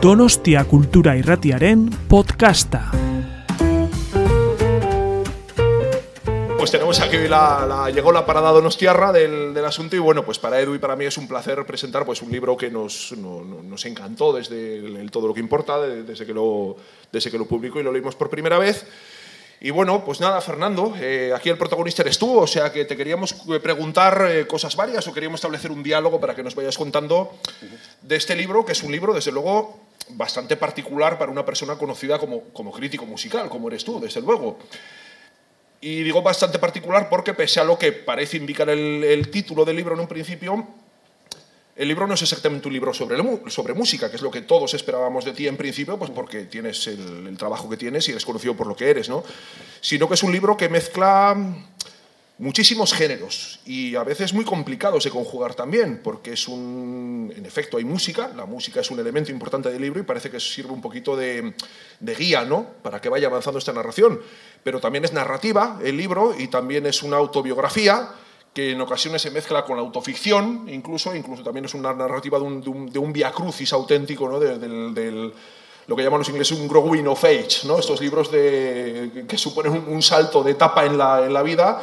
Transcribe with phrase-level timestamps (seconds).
[0.00, 2.92] Donostia Kultura Irratiaren podcasta.
[6.56, 10.60] Pues tenemos aquí la, llegó la parada donostiarra del, del, asunto y bueno, pues para
[10.60, 14.32] Edu y para mí es un placer presentar pues un libro que nos, nos encantó
[14.32, 16.76] desde el, todo lo que importa, desde que lo,
[17.10, 18.86] desde que lo publicó y lo leímos por primera vez.
[19.60, 22.96] Y bueno, pues nada, Fernando, eh, aquí el protagonista eres tú, o sea que te
[22.96, 26.78] queríamos eh, preguntar eh, cosas varias o queríamos establecer un diálogo para que nos vayas
[26.78, 27.32] contando
[28.00, 32.18] de este libro, que es un libro, desde luego, bastante particular para una persona conocida
[32.18, 34.58] como, como crítico musical, como eres tú, desde luego.
[35.80, 39.76] Y digo bastante particular porque pese a lo que parece indicar el, el título del
[39.76, 40.66] libro en un principio,
[41.78, 43.16] el libro no es exactamente un libro sobre,
[43.50, 46.88] sobre música, que es lo que todos esperábamos de ti en principio, pues porque tienes
[46.88, 49.22] el, trabajo que tienes y eres conocido por lo que eres, ¿no?
[49.80, 51.36] Sino que es un libro que mezcla
[52.38, 57.76] muchísimos géneros y a veces muy complicados de conjugar también, porque es un, en efecto
[57.76, 60.80] hay música, la música es un elemento importante del libro y parece que sirve un
[60.80, 61.54] poquito de,
[61.98, 62.64] de guía, ¿no?
[62.82, 64.20] Para que vaya avanzando esta narración,
[64.62, 68.10] pero también es narrativa el libro y también es una autobiografía
[68.54, 72.44] que en ocasiones se mezcla con la autoficción, incluso, incluso también es una narrativa de
[72.44, 74.38] un, de un, de un via crucis auténtico, ¿no?
[74.38, 75.32] del, del,
[75.86, 77.78] lo que llaman los ingleses un growing of age, ¿no?
[77.78, 81.82] estos libros de, que suponen un, un salto de etapa en la, en la vida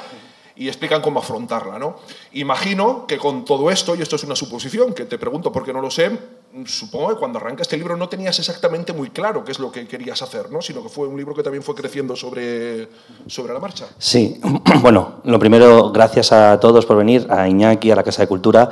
[0.55, 1.77] y explican cómo afrontarla.
[1.79, 1.97] ¿no?
[2.33, 5.81] Imagino que con todo esto, y esto es una suposición, que te pregunto porque no
[5.81, 6.17] lo sé,
[6.65, 9.85] supongo que cuando arranca este libro no tenías exactamente muy claro qué es lo que
[9.87, 10.61] querías hacer, ¿no?
[10.61, 12.87] sino que fue un libro que también fue creciendo sobre,
[13.27, 13.87] sobre la marcha.
[13.97, 14.39] Sí,
[14.81, 18.69] bueno, lo primero, gracias a todos por venir, a Iñaki, a la Casa de Cultura,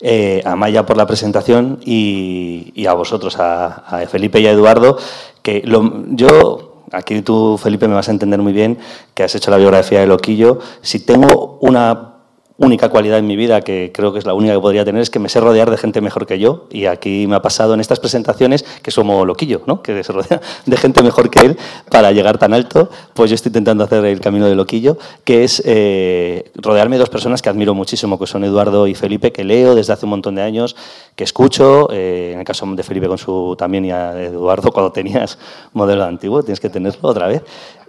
[0.00, 4.98] eh, a Maya por la presentación y, a vosotros, a, a, Felipe y a Eduardo,
[5.42, 8.78] que lo, yo aquí tú, Felipe, me vas a entender muy bien
[9.14, 10.58] que has hecho la biografía de Loquillo.
[10.82, 12.13] Si tengo una
[12.56, 15.10] única cualidad en mi vida, que creo que es la única que podría tener, es
[15.10, 16.66] que me sé rodear de gente mejor que yo.
[16.70, 19.82] Y aquí me ha pasado en estas presentaciones que somos loquillo, ¿no?
[19.82, 21.58] que se rodea de gente mejor que él
[21.90, 22.90] para llegar tan alto.
[23.14, 27.10] Pues yo estoy intentando hacer el camino de loquillo, que es eh, rodearme de dos
[27.10, 30.36] personas que admiro muchísimo, que son Eduardo y Felipe, que leo desde hace un montón
[30.36, 30.76] de años,
[31.16, 34.92] que escucho, eh, en el caso de Felipe con su también y a Eduardo cuando
[34.92, 35.38] tenías
[35.72, 37.42] modelo antiguo, tienes que tenerlo otra vez.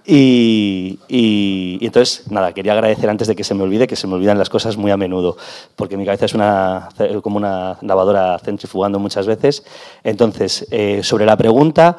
[0.08, 4.38] Y, entonces, nada, quería agradecer antes de que se me olvide, que se me olvidan
[4.38, 5.38] las cosas muy a menudo,
[5.76, 6.90] porque mi cabeza es una,
[7.24, 9.64] como una lavadora centrifugando muchas veces.
[10.04, 11.98] Entonces, eh, sobre la pregunta,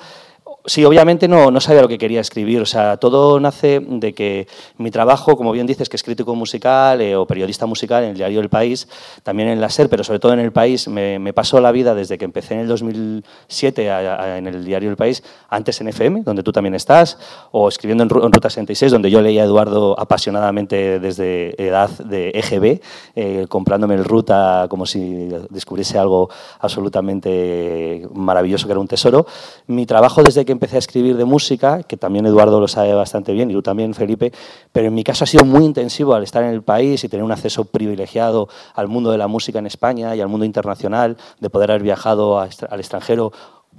[0.69, 2.61] Sí, obviamente no, no, sabía lo que quería escribir.
[2.61, 7.01] O sea, todo nace de que mi trabajo, como bien dices, que es crítico musical
[7.01, 8.89] eh, o periodista musical en el diario El País,
[9.23, 11.95] también en la SER, pero sobre todo en El País, me, me pasó la vida
[11.95, 15.87] desde que empecé en el 2007 a, a, en el diario El País, antes en
[15.87, 17.17] FM, donde tú también estás,
[17.53, 22.31] o escribiendo en, en Ruta 66, donde yo leía a Eduardo apasionadamente desde edad de
[22.31, 22.81] EGB,
[23.15, 26.29] eh, comprándome el Ruta como si descubriese algo
[26.59, 29.27] absolutamente maravilloso que era un tesoro.
[29.69, 33.33] Mi trabajo desde que empecé a escribir de música, que también Eduardo lo sabe bastante
[33.33, 34.33] bien y tú también, Felipe,
[34.73, 37.25] pero en mi caso ha sido muy intensivo al estar en el país y tener
[37.25, 41.51] un acceso privilegiado al mundo de la música en España y al mundo internacional, de
[41.51, 43.33] poder haber viajado al extranjero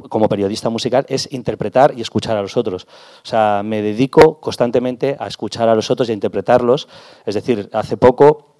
[0.09, 2.85] como periodista musical es interpretar y escuchar a los otros.
[3.23, 6.87] O sea, me dedico constantemente a escuchar a los otros y a interpretarlos.
[7.25, 8.56] Es decir, hace poco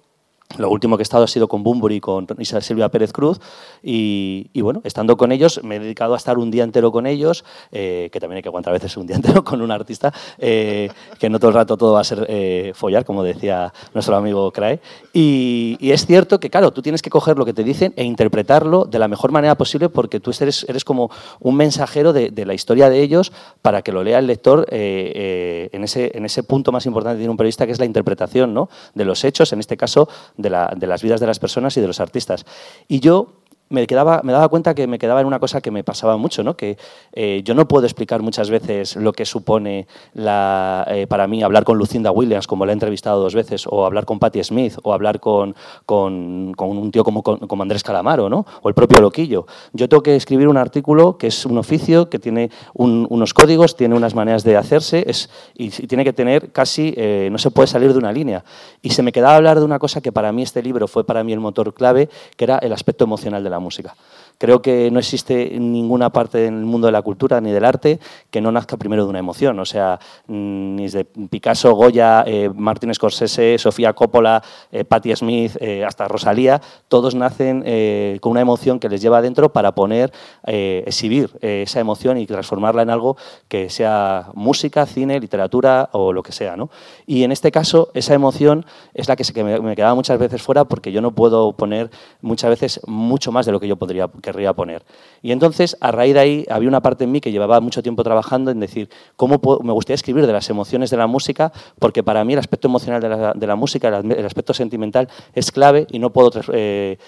[0.56, 3.38] lo último que he estado ha sido con Bumburi y con Isabel Silvia Pérez Cruz
[3.82, 7.44] y, bueno, estando con ellos, me he dedicado a estar un día entero con ellos,
[7.70, 10.88] eh, que también hay que aguantar a veces un día entero con un artista, eh,
[11.18, 14.50] que no todo el rato todo va a ser eh, follar, como decía nuestro amigo
[14.50, 14.80] Crae.
[15.12, 18.84] Y, es cierto que, claro, tú tienes que coger lo que te dicen e interpretarlo
[18.84, 21.10] de la mejor manera posible porque tú eres, eres como
[21.40, 23.32] un mensajero de, de, la historia de ellos
[23.62, 27.30] para que lo lea el lector en, ese, en ese punto más importante que tiene
[27.30, 28.68] un periodista, que es la interpretación ¿no?
[28.94, 30.08] de los hechos, en este caso
[30.38, 32.46] de, la, de, las vidas de las personas y de los artistas.
[32.88, 33.34] Y yo
[33.68, 36.42] me, quedaba, me daba cuenta que me quedaba en una cosa que me pasaba mucho,
[36.42, 36.56] ¿no?
[36.56, 36.78] que
[37.12, 41.64] eh, yo no puedo explicar muchas veces lo que supone la, eh, para mí hablar
[41.64, 44.92] con Lucinda Williams, como la he entrevistado dos veces, o hablar con Patti Smith, o
[44.92, 45.54] hablar con,
[45.86, 48.46] con, con un tío como, como, Andrés Calamaro, ¿no?
[48.62, 49.46] o el propio Loquillo.
[49.72, 53.76] Yo tengo que escribir un artículo que es un oficio, que tiene un, unos códigos,
[53.76, 57.50] tiene unas maneras de hacerse, es, y, y tiene que tener casi, eh, no se
[57.50, 58.44] puede salir de una línea.
[58.82, 61.24] Y se me quedaba hablar de una cosa que para mí este libro fue para
[61.24, 63.94] mí el motor clave, que era el aspecto emocional de la música.
[64.38, 67.98] Creo que no existe ninguna parte en el mundo de la cultura ni del arte
[68.30, 69.58] que no nazca primero de una emoción.
[69.58, 69.98] O sea,
[70.28, 76.06] mm, ni de Picasso, Goya, eh, Martin Scorsese, Sofía Coppola, eh, Patti Smith, eh, hasta
[76.06, 80.12] Rosalía, todos nacen eh, con una emoción que les lleva adentro para poner,
[80.46, 83.16] eh, exhibir esa emoción y transformarla en algo
[83.48, 86.56] que sea música, cine, literatura o lo que sea.
[86.56, 86.70] ¿no?
[87.06, 88.64] Y en este caso, esa emoción
[88.94, 91.90] es la que, se, que me quedaba muchas veces fuera porque yo no puedo poner
[92.20, 94.84] muchas veces mucho más de lo que yo podría querría poner.
[95.22, 98.04] Y entonces, a raíz de ahí, había una parte en mí que llevaba mucho tiempo
[98.04, 101.50] trabajando en decir, ¿cómo me gustaría escribir de las emociones de la música?
[101.78, 105.98] Porque para mí el aspecto emocional de la, música, el aspecto sentimental, es clave y
[105.98, 106.98] no puedo eh,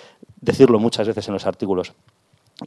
[0.40, 1.92] decirlo muchas veces en los artículos.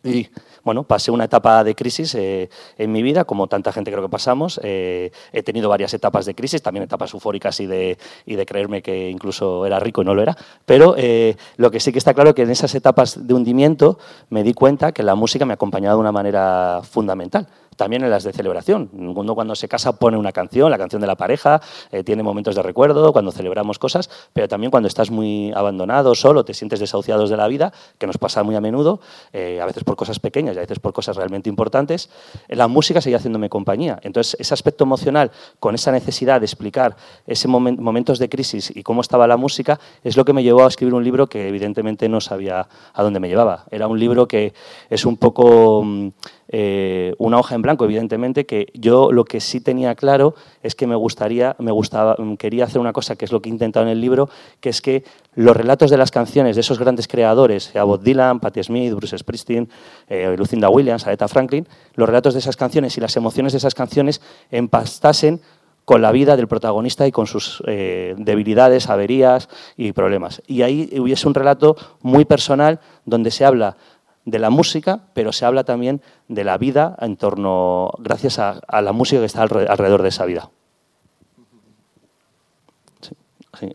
[0.04, 0.30] Y
[0.64, 4.10] bueno, pasé una etapa de crisis eh, en mi vida, como tanta gente creo que
[4.10, 4.60] pasamos.
[4.64, 8.82] Eh, he tenido varias etapas de crisis, también etapas eufóricas y de, y de creerme
[8.82, 10.36] que incluso era rico y no lo era.
[10.66, 14.00] Pero eh, lo que sí que está claro es que en esas etapas de hundimiento
[14.30, 18.10] me di cuenta que la música me ha acompañado de una manera fundamental también en
[18.10, 18.90] las de celebración.
[18.94, 21.62] Uno cuando se casa pone una canción, la canción de la pareja,
[21.92, 26.46] eh, tiene momentos de recuerdo, cuando celebramos cosas, pero también cuando estás muy abandonado, solo,
[26.46, 29.00] te sientes desahuciados de la vida, que nos pasa muy a menudo,
[29.32, 32.10] eh, a veces por cosas pequeñas y a veces por cosas realmente importantes,
[32.48, 34.00] eh, la música sigue haciéndome compañía.
[34.04, 36.96] Entonces, ese aspecto emocional, con esa necesidad de explicar
[37.28, 40.68] ese momentos de crisis y cómo estaba la música, es lo que me llevó a
[40.68, 43.66] escribir un libro que evidentemente no sabía a dónde me llevaba.
[43.72, 44.54] Era un libro que
[44.90, 45.84] es un poco...
[45.84, 46.10] Mm,
[46.56, 50.86] eh, una hoja en blanco, evidentemente, que yo lo que sí tenía claro es que
[50.86, 53.92] me gustaría, me gustaba, quería hacer una cosa que es lo que he intentado en
[53.92, 54.30] el libro,
[54.60, 58.62] que es que los relatos de las canciones de esos grandes creadores, Bob Dylan, Patti
[58.64, 59.68] Smith, Bruce Springsteen,
[60.08, 63.74] eh, Lucinda Williams, Aretha Franklin, los relatos de esas canciones y las emociones de esas
[63.74, 64.22] canciones
[64.52, 65.42] empastasen
[65.86, 70.42] con la vida del protagonista y con sus eh, debilidades, averías y problemas.
[70.48, 73.76] Y ahí hubiese un relato muy personal donde se habla
[74.26, 78.92] de la música, pero se habla también de la vida en torno, gracias a, la
[78.94, 80.50] música que está alrededor de esa vida.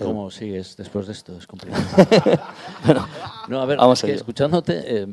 [0.00, 1.36] ¿Cómo sigues después de esto?
[1.36, 1.84] Es complicado.
[3.48, 5.06] no, a ver, escuchándote, eh,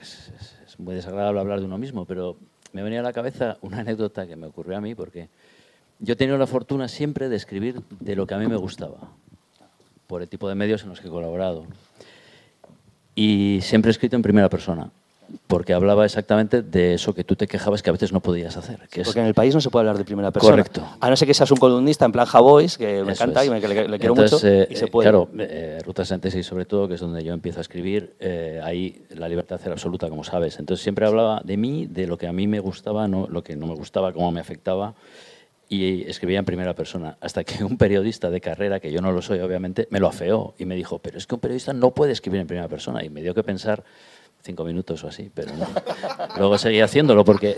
[0.00, 2.36] es, muy desagradable hablar de uno mismo, pero
[2.72, 5.28] me venía a la cabeza una anécdota que me ocurrió a mí, porque
[5.98, 9.12] yo he tenido la fortuna siempre de escribir de lo que a mí me gustaba,
[10.06, 11.66] por el tipo de medios en los que he colaborado.
[13.14, 14.90] Y siempre he escrito en primera persona,
[15.46, 18.80] porque hablaba exactamente de eso que tú te quejabas que a veces no podías hacer.
[18.90, 20.52] Que porque en el país no se puede hablar de primera persona.
[20.52, 20.86] Correcto.
[21.00, 23.60] A no ser que seas un columnista en plan Javois, que me encanta y me,
[23.60, 25.08] le, quiero mucho, eh, y se puede.
[25.08, 29.04] Claro, eh, Ruta 66 sobre todo, que es donde yo empiezo a escribir, eh, ahí
[29.10, 30.58] la libertad era absoluta, como sabes.
[30.58, 33.56] Entonces siempre hablaba de mí, de lo que a mí me gustaba, no, lo que
[33.56, 34.94] no me gustaba, cómo me afectaba
[35.82, 39.22] y escribía en primera persona, hasta que un periodista de carrera, que yo no lo
[39.22, 42.12] soy obviamente, me lo afeó y me dijo, pero es que un periodista no puede
[42.12, 43.04] escribir en primera persona.
[43.04, 43.84] Y me dio que pensar
[44.42, 45.66] cinco minutos o así, pero no.
[46.38, 47.56] Luego seguí haciéndolo porque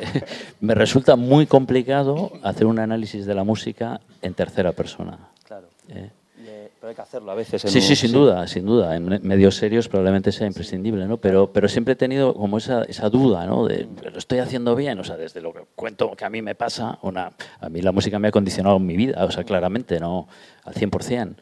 [0.60, 5.18] me resulta muy complicado hacer un análisis de la música en tercera persona.
[5.44, 5.68] Claro.
[5.88, 6.10] ¿Eh?
[6.88, 7.62] Hay que hacerlo a veces.
[7.62, 8.96] sí, sí, sin duda, sin duda.
[8.96, 11.18] En medios serios probablemente sea imprescindible, ¿no?
[11.18, 13.66] Pero, pero siempre he tenido como esa, esa duda, ¿no?
[13.66, 14.98] De, ¿lo estoy haciendo bien?
[14.98, 17.92] O sea, desde lo que cuento que a mí me pasa, una, a mí la
[17.92, 20.28] música me ha condicionado mi vida, o sea, claramente, ¿no?
[20.64, 21.36] Al 100%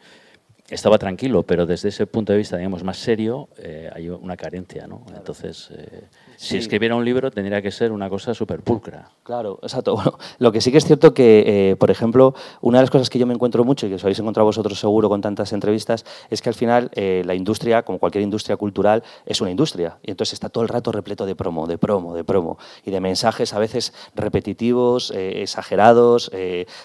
[0.70, 4.86] estaba tranquilo, pero desde ese punto de vista, digamos, más serio, eh, hay una carencia,
[4.86, 5.02] ¿no?
[5.14, 6.04] Entonces, eh,
[6.36, 9.10] si escribiera un libro tendría que ser una cosa súper pulcra.
[9.22, 9.94] Claro, exacto.
[9.94, 13.10] Bueno, lo que sí que es cierto que, eh, por ejemplo, una de las cosas
[13.10, 16.06] que yo me encuentro mucho y que os habéis encontrado vosotros seguro con tantas entrevistas,
[16.30, 19.98] es que al final la industria, como cualquier industria cultural, es una industria.
[20.02, 22.58] Y entonces está todo el rato repleto de promo, de promo, de promo.
[22.84, 26.30] Y de mensajes a veces repetitivos, exagerados,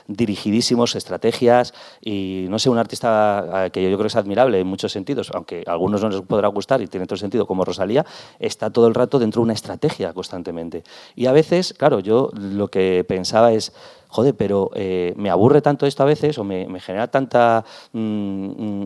[0.08, 1.74] dirigidísimos, estrategias.
[2.02, 5.64] Y no sé, un artista que yo creo que es admirable en muchos sentidos, aunque
[5.66, 8.06] a algunos no les podrá gustar y tiene otro sentido, como Rosalía,
[8.40, 10.84] está todo el rato dentro de una estrategia constantemente.
[11.16, 13.74] Y a veces, claro, yo lo que pensaba es,
[14.08, 18.86] joder, pero eh, me aburre tanto esto a veces o me, genera tanta mm, mm,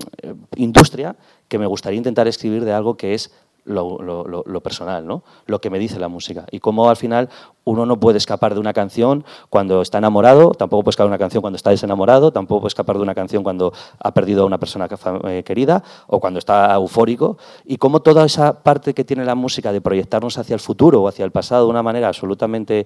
[0.56, 1.16] industria
[1.48, 3.32] que me gustaría intentar escribir de algo que es
[3.66, 5.24] lo, personal, ¿no?
[5.46, 6.46] lo que me dice la música.
[6.52, 7.30] Y cómo al final
[7.64, 11.18] uno no puede escapar de una canción cuando está enamorado, tampoco puede escapar de una
[11.18, 14.58] canción cuando está desenamorado, tampoco puede escapar de una canción cuando ha perdido a una
[14.58, 14.88] persona
[15.26, 17.38] eh, querida o cuando está eufórico.
[17.66, 21.08] Y cómo toda esa parte que tiene la música de proyectarnos hacia el futuro o
[21.08, 22.86] hacia el pasado de una manera absolutamente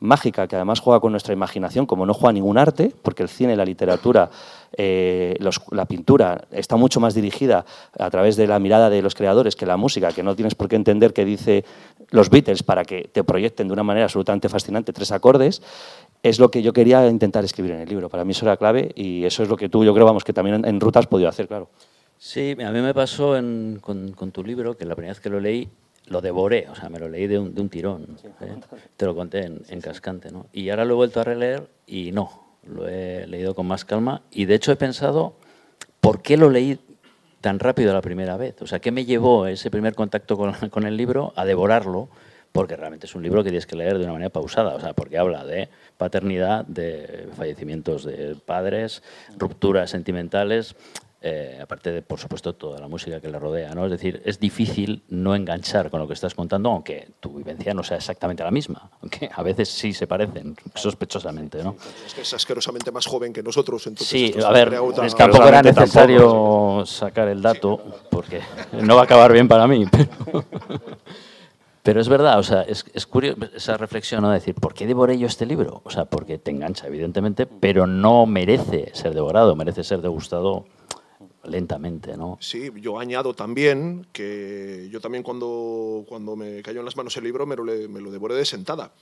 [0.00, 3.56] mágica que además juega con nuestra imaginación, como no juega ningún arte, porque el cine,
[3.56, 4.30] la literatura,
[4.76, 5.36] eh,
[5.70, 7.64] la pintura está mucho más dirigida
[7.98, 10.68] a través de la mirada de los creadores que la música, que no tienes por
[10.68, 11.64] qué entender qué dice
[12.10, 15.62] los Beatles para que te proyecten de una manera absolutamente fascinante tres acordes,
[16.22, 18.08] es lo que yo quería intentar escribir en el libro.
[18.08, 20.32] Para mí eso era clave y eso es lo que tú, yo creo, vamos, que
[20.32, 21.68] también en, ruta has podido hacer, claro.
[22.18, 23.36] Sí, a mí me pasó
[23.80, 25.68] con, con tu libro, que la primera vez que lo leí,
[26.06, 28.16] lo devoré, o sea, me lo leí de un, de un tirón.
[28.40, 28.56] ¿eh?
[28.96, 30.46] Te lo conté en, Cascante, ¿no?
[30.52, 34.22] Y ahora lo he vuelto a releer y no, lo he leído con más calma.
[34.30, 35.34] Y de hecho he pensado,
[36.00, 36.78] ¿por qué lo leí
[37.40, 38.60] tan rápido la primera vez?
[38.62, 42.08] O sea, ¿qué me llevó ese primer contacto con, con el libro a devorarlo?
[42.52, 44.94] Porque realmente es un libro que tienes que leer de una manera pausada, o sea,
[44.94, 49.02] porque habla de paternidad, de fallecimientos de padres,
[49.36, 50.74] rupturas sentimentales,
[51.28, 53.74] eh, aparte de, por supuesto, toda la música que le rodea.
[53.74, 53.84] ¿no?
[53.86, 57.82] Es decir, es difícil no enganchar con lo que estás contando, aunque tu vivencia no
[57.82, 61.64] sea exactamente la misma, aunque a veces sí se parecen, sospechosamente.
[61.64, 61.74] ¿no?
[62.06, 63.84] Es que es asquerosamente más joven que nosotros.
[63.88, 68.40] Entonces Sí, a ver, es que tampoco era necesario sacar el dato, porque
[68.80, 69.84] no va a acabar bien para mí.
[69.90, 70.44] Pero,
[71.82, 74.28] pero es verdad, o sea, es, es curioso esa reflexión, ¿no?
[74.28, 75.82] De decir, ¿por qué devoré yo este libro?
[75.84, 80.66] O sea, porque te engancha, evidentemente, pero no merece ser devorado, merece ser degustado
[81.46, 82.38] lentamente, ¿no?
[82.40, 87.24] Sí, yo añado también que yo también cuando, cuando me cayó en las manos el
[87.24, 88.92] libro me lo, me lo devoré de sentada.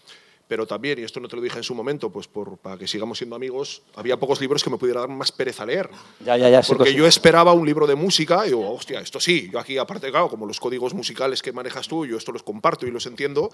[0.46, 2.86] Pero también, y esto no te lo dije en su momento, pues por, para que
[2.86, 5.88] sigamos siendo amigos, había pocos libros que me pudiera dar más pereza leer.
[6.22, 6.60] Ya, ya, ya.
[6.60, 9.48] Porque cos- yo esperaba un libro de música y digo, hostia, esto sí.
[9.50, 12.86] Yo aquí, aparte, claro, como los códigos musicales que manejas tú, yo esto los comparto
[12.86, 13.50] y los entiendo,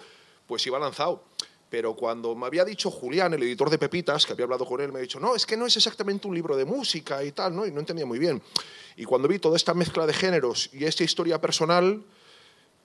[0.49, 1.23] pues iba lanzado.
[1.71, 4.91] Pero cuando me había dicho Julián, el editor de Pepitas, que había hablado con él,
[4.93, 7.55] me ha dicho, no, es que no es exactamente un libro de música y tal,
[7.55, 7.65] ¿no?
[7.65, 8.43] Y no entendía muy bien.
[8.97, 12.03] Y cuando vi toda esta mezcla de géneros y esta historia personal,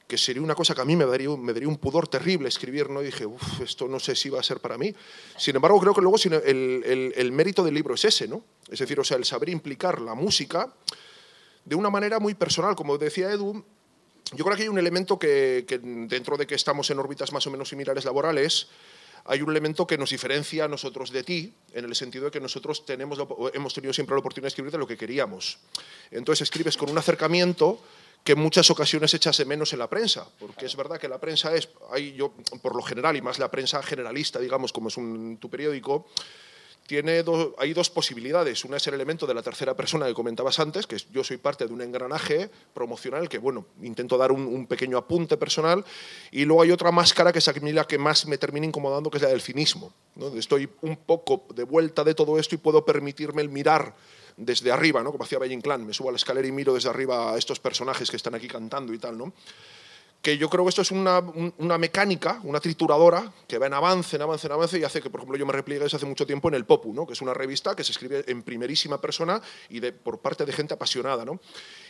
[0.08, 3.02] que sería una cosa que a mí me daría, un- pudor terrible escribir, ¿no?
[3.02, 4.94] Y dije, uff, esto no sé si va a ser para mí.
[5.36, 8.44] Sin embargo, creo que luego el mérito del libro es ese, ¿no?
[8.70, 10.72] Es decir, o sea, el saber implicar la música
[11.66, 12.76] de una manera muy personal.
[12.76, 13.66] Como decía Edu,
[14.34, 15.66] yo creo que hay un elemento que,
[16.08, 18.68] dentro de que estamos en órbitas más o menos similares laborales,
[19.26, 22.40] hay un elemento que nos diferencia a nosotros de ti, en el sentido de que
[22.40, 23.20] nosotros tenemos,
[23.54, 25.58] hemos tenido siempre la oportunidad de escribir de lo que queríamos.
[26.12, 27.82] Entonces escribes con un acercamiento
[28.24, 31.20] que en muchas ocasiones echas de menos en la prensa, porque es verdad que la
[31.20, 34.96] prensa es, hay yo, por lo general, y más la prensa generalista, digamos, como es
[35.40, 36.08] tu periódico,
[36.88, 38.64] tiene do- hay dos posibilidades.
[38.66, 41.38] Una es el elemento de la tercera persona que comentabas antes, que es yo soy
[41.38, 45.84] parte de un engranaje promocional que, bueno, intento dar un, pequeño apunte personal.
[46.32, 49.24] Y luego hay otra máscara que es la que más me termina incomodando, que es
[49.24, 49.94] la del cinismo.
[50.36, 53.96] Estoy un poco de vuelta de todo esto y puedo permitirme el mirar
[54.38, 55.12] desde arriba, ¿no?
[55.12, 55.86] como hacía Valle Inclán.
[55.86, 58.48] Me subo a la escalera y miro desde arriba a estos personajes que están aquí
[58.48, 59.18] cantando y tal.
[59.18, 59.34] ¿no?
[60.26, 63.76] Que yo creo que esto es una, un- una mecánica, una trituradora, que va en
[63.76, 66.08] avance, en avance, en avance, y hace que, por ejemplo, yo me repliegue desde hace
[66.08, 67.06] mucho tiempo en El Popu, ¿no?
[67.06, 69.40] que es una revista que se escribe en primerísima persona
[69.70, 71.26] y de, por parte de gente apasionada.
[71.26, 71.40] ¿no?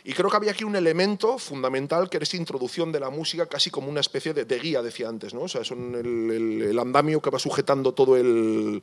[0.04, 3.46] Y creo que había aquí un elemento fundamental, que era esta introducción de la música
[3.46, 5.32] casi como una especie de, de guía, decía antes.
[5.32, 5.40] ¿no?
[5.40, 8.82] O sea, son el, el- el andamio que va sujetando todo el,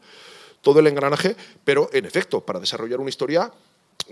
[0.61, 3.51] todo el engranaje, pero, en efecto, para desarrollar una historia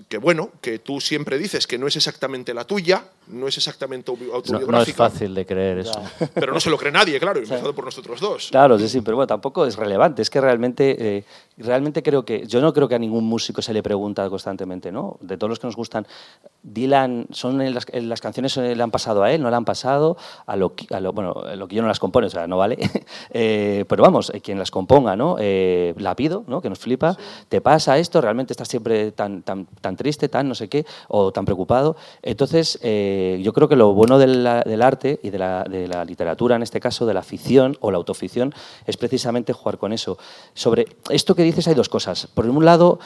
[0.08, 4.12] que bueno, que tú siempre dices que no es exactamente la tuya, no es exactamente
[4.12, 4.98] auto- No, autobiográfica.
[5.04, 6.02] no es fácil de creer eso.
[6.34, 8.48] Pero no se lo cree nadie, claro, empezando por nosotros dos.
[8.52, 10.22] Claro, sí, sí, pero bueno, tampoco es relevante.
[10.22, 11.24] Es que realmente, eh,
[11.58, 15.18] realmente creo que, yo no creo que a ningún músico se le pregunta constantemente, ¿no?
[15.22, 16.06] De todos los que nos gustan,
[16.64, 19.56] Dylan, son en las, en las canciones eh, le han pasado a él, no le
[19.56, 22.28] han pasado a lo, que- a lo bueno, a lo que yo no las compone,
[22.28, 22.78] o sea, no vale.
[23.34, 25.38] Eh, pero vamos, quien las componga, ¿no?
[25.40, 26.62] Eh, la pido, ¿no?
[26.62, 27.16] Que nos flipa.
[27.48, 31.32] Te pasa esto, realmente estás siempre tan, tan, tan triste, tan no sé qué, o
[31.32, 31.96] tan preocupado.
[32.22, 36.56] Entonces, eh, yo creo que lo bueno del arte y de la, de la literatura,
[36.56, 38.54] en este caso, de la ficción o la autoficción,
[38.86, 40.18] es precisamente jugar con eso.
[40.54, 42.28] Sobre esto que dices hay dos cosas.
[42.28, 43.00] Por un lado,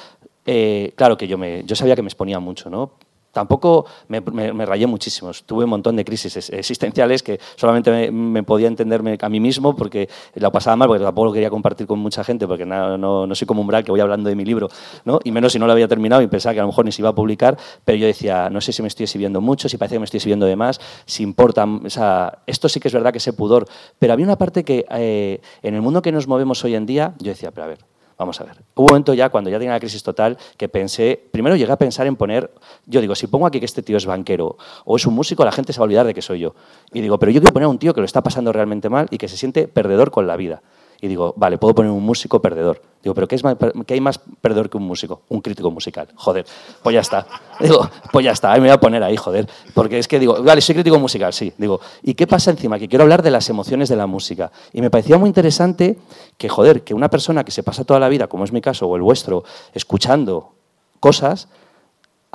[0.45, 2.91] eh, claro que yo, me, yo sabía que me exponía mucho, ¿no?
[3.35, 4.21] Tampoco me,
[4.65, 5.31] rayé muchísimo.
[5.45, 9.75] Tuve un montón de crisis ex- existenciales que solamente me, podía entenderme a mí mismo
[9.75, 13.27] porque lo pasaba mal, porque tampoco lo quería compartir con mucha gente, porque no, no,
[13.27, 14.69] no soy como umbral que voy hablando de mi libro,
[15.03, 15.19] ¿no?
[15.21, 17.01] y menos si no lo había terminado y pensaba que a lo mejor ni se
[17.01, 19.95] iba a publicar, pero yo decía, no sé si me estoy exhibiendo mucho, si parece
[19.95, 23.11] que me estoy exhibiendo de más, si importa, o sea, esto sí que es verdad
[23.11, 23.67] que ese pudor,
[23.99, 27.15] pero había una parte que eh, en el mundo que nos movemos hoy en día,
[27.19, 27.79] yo decía, pero a ver,
[28.17, 28.55] Vamos a ver.
[28.75, 31.77] Hubo un momento ya, cuando ya tenía la crisis total, que pensé, primero llegué a
[31.77, 32.49] pensar en poner,
[32.85, 35.51] yo digo, si pongo aquí que este tío es banquero o es un músico, la
[35.51, 36.55] gente se va a olvidar de que soy yo.
[36.93, 39.07] Y digo, pero yo quiero poner a un tío que lo está pasando realmente mal
[39.11, 40.61] y que se siente perdedor con la vida.
[41.01, 42.81] Y digo, vale, puedo poner un músico perdedor.
[43.03, 43.43] Digo, pero ¿qué, es
[43.85, 45.21] ¿qué hay más perdedor que un músico?
[45.29, 46.07] Un crítico musical.
[46.15, 46.45] Joder,
[46.81, 47.27] pues ya está.
[47.59, 49.47] Digo, pues ya está, ahí me voy a poner ahí, joder.
[49.73, 51.53] Porque es que digo, vale, soy crítico musical, sí.
[51.57, 52.79] Digo, ¿y qué pasa encima?
[52.79, 54.51] Que quiero hablar de las emociones de la música.
[54.73, 55.97] Y me parecía muy interesante
[56.37, 58.87] que, joder, que una persona que se pasa toda la vida, como es mi caso
[58.87, 60.53] o el vuestro, escuchando
[60.99, 61.47] cosas,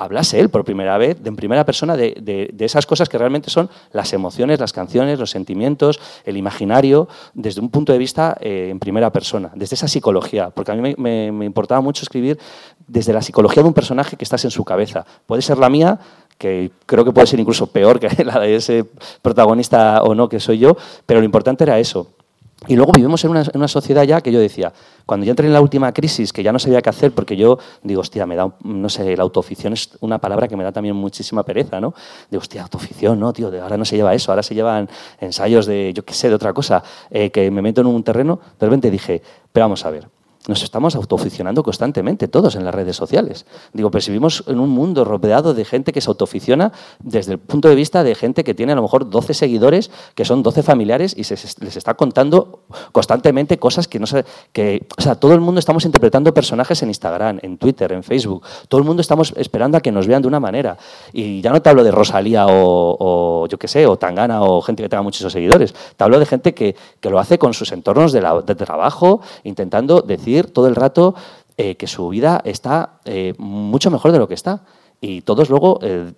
[0.03, 3.69] hablase él por primera vez, en primera persona, de, de- esas cosas que realmente son
[3.91, 8.79] las emociones, las canciones, los sentimientos, el imaginario, desde un punto de vista eh, en
[8.79, 10.49] primera persona, desde esa psicología.
[10.49, 12.37] Porque a mí me, me- me importaba mucho escribir
[12.87, 15.05] desde la psicología de un personaje que estás en su cabeza.
[15.25, 15.99] Puede ser la mía,
[16.37, 18.85] que creo que puede ser incluso peor que la de ese
[19.21, 22.07] protagonista o no que soy yo, pero lo importante era eso.
[22.67, 24.71] Y luego vivimos en una, en una sociedad ya que yo decía,
[25.07, 27.57] cuando yo entré en la última crisis, que ya no sabía qué hacer, porque yo
[27.81, 30.95] digo, hostia, me da, no sé, la autoficción es una palabra que me da también
[30.95, 31.95] muchísima pereza, ¿no?
[32.29, 34.87] Digo, hostia, autoficción, no, tío, ahora no se lleva eso, ahora se llevan
[35.19, 38.39] ensayos de, yo qué sé, de otra cosa, eh, que me meto en un terreno.
[38.59, 40.07] De repente dije, pero vamos a ver,
[40.47, 43.45] nos estamos autoficcionando constantemente, todos en las redes sociales.
[43.73, 47.37] Digo, pero si vivimos en un mundo rodeado de gente que se autoficciona desde el
[47.39, 50.63] punto de vista de gente que tiene a lo mejor 12 seguidores, que son 12
[50.63, 55.33] familiares y se les está contando constantemente cosas que no sé, que, o sea, todo
[55.33, 58.43] el mundo estamos interpretando personajes en Instagram, en Twitter, en Facebook.
[58.67, 60.77] Todo el mundo estamos esperando a que nos vean de una manera.
[61.13, 64.81] Y ya no te hablo de Rosalía o, yo qué sé, o Tangana o gente
[64.81, 65.75] que tenga muchos seguidores.
[65.95, 70.01] Te hablo de gente que, que lo hace con sus entornos de, de trabajo, intentando
[70.01, 71.15] decir todo el rato
[71.57, 74.61] eh, que su vida está eh, mucho mejor de lo que está.
[75.03, 76.13] Y todos luego eh,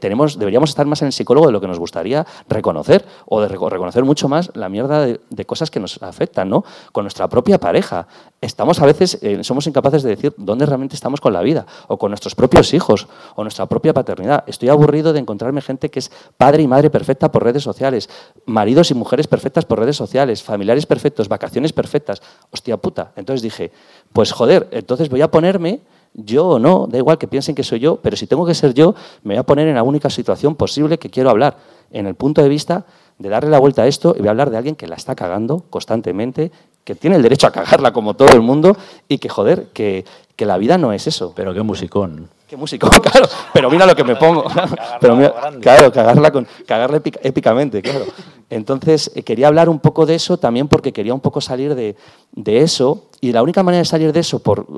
[0.00, 3.46] tenemos, deberíamos estar más en el psicólogo de lo que nos gustaría reconocer, o de
[3.46, 6.64] reconocer mucho más la mierda de, cosas que nos afectan, ¿no?
[6.90, 8.08] Con nuestra propia pareja.
[8.40, 12.10] Estamos a veces, somos incapaces de decir dónde realmente estamos con la vida, o con
[12.10, 14.42] nuestros propios hijos, o nuestra propia paternidad.
[14.48, 18.10] Estoy aburrido de encontrarme gente que es padre y madre perfecta por redes sociales,
[18.46, 22.20] maridos y mujeres perfectas por redes sociales, familiares perfectos, vacaciones perfectas.
[22.50, 23.12] Hostia puta.
[23.14, 23.70] Entonces dije,
[24.12, 25.82] pues joder, entonces voy a ponerme
[26.14, 28.72] yo o no, da igual que piensen que soy yo, pero si tengo que ser
[28.72, 28.94] yo,
[29.24, 31.58] me voy a poner en la única situación posible que quiero hablar,
[31.90, 32.86] en el punto de vista
[33.18, 35.14] de darle la vuelta a esto y voy a hablar de alguien que la está
[35.14, 36.50] cagando constantemente,
[36.84, 38.76] que tiene el derecho a cagarla como todo el mundo
[39.08, 40.04] y que, joder, que,
[40.36, 41.32] que la vida no es eso.
[41.34, 42.28] Pero qué musicón.
[42.54, 43.26] Qué musicón, claro.
[43.52, 44.44] Pero mira lo que me pongo.
[45.00, 48.04] Pero claro, cagarla, con, cagarla épicamente, claro.
[48.48, 51.96] Entonces, eh, quería hablar un poco de eso también porque quería un poco salir de,
[52.30, 53.06] de eso.
[53.20, 54.68] Y la única manera de salir de eso, por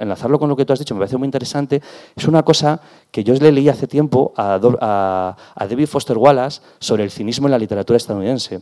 [0.00, 1.80] enlazarlo con lo que tú has dicho, me parece muy interesante,
[2.14, 2.78] es una cosa
[3.10, 7.46] que yo le leí hace tiempo a, a, a David Foster Wallace sobre el cinismo
[7.46, 8.60] en la literatura estadounidense.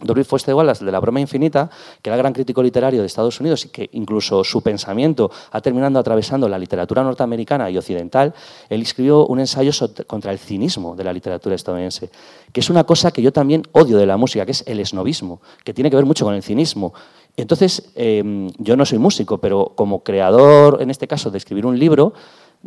[0.00, 1.70] David Foster Wallace, de La broma infinita,
[2.02, 5.98] que era gran crítico literario de Estados Unidos y que incluso su pensamiento ha terminado
[5.98, 8.34] atravesando la literatura norteamericana y occidental,
[8.68, 9.72] él escribió un ensayo
[10.06, 12.10] contra el cinismo de la literatura estadounidense,
[12.52, 15.40] que es una cosa que yo también odio de la música, que es el esnovismo,
[15.64, 16.92] que tiene que ver mucho con el cinismo.
[17.36, 21.78] Entonces, em, yo no soy músico, pero como creador, en este caso, de escribir un
[21.78, 22.14] libro,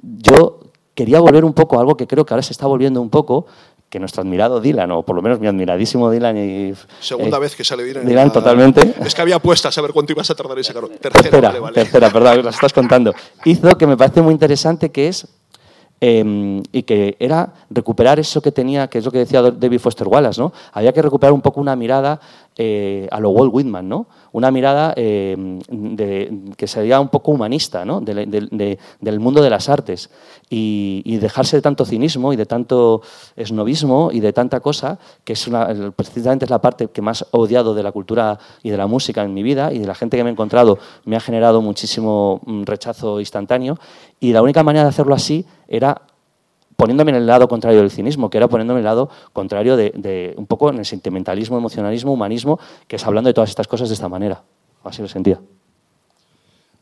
[0.02, 0.60] yo
[0.94, 3.46] quería volver un poco a algo que creo que ahora se está volviendo un poco,
[3.90, 6.74] que nuestro admirado Dylan, o por lo menos mi admiradísimo Dylan y...
[7.00, 8.06] Segunda eh, vez que sale Dylan.
[8.06, 8.96] Dylan, totalmente.
[9.06, 10.90] Es que había puestas a ver cuánto ibas a tardar ese carro.
[10.90, 13.14] Tercera, tercera, tercera perdón, las estás contando.
[13.46, 15.28] Hizo que me parece muy interesante que es
[16.00, 20.08] Em, y que era recuperar eso que tenía, que es lo que decía David Foster
[20.08, 20.54] Wallace, ¿no?
[20.74, 22.20] Había que recuperar un poco una mirada
[22.56, 24.06] eh, a lo Walt Whitman, ¿no?
[24.32, 28.02] Una mirada em, de, que sería un poco humanista, ¿no?
[28.02, 30.12] del mundo de las artes
[30.50, 33.02] y, dejarse de tanto cinismo y de tanto
[33.36, 37.38] esnovismo y de tanta cosa, que es una, precisamente es la parte que más he
[37.38, 40.16] odiado de la cultura y de la música en mi vida y de la gente
[40.16, 43.80] que me he encontrado me ha generado muchísimo mm, rechazo instantáneo
[44.20, 46.02] y la única manera de hacerlo así era
[46.78, 50.34] poniéndome en el lado contrario del cinismo, que era poniéndome en el lado contrario de,
[50.38, 53.96] un poco en el sentimentalismo, emocionalismo, humanismo, que es hablando de todas estas cosas de
[53.96, 54.44] esta manera.
[54.84, 55.42] Así lo sentía.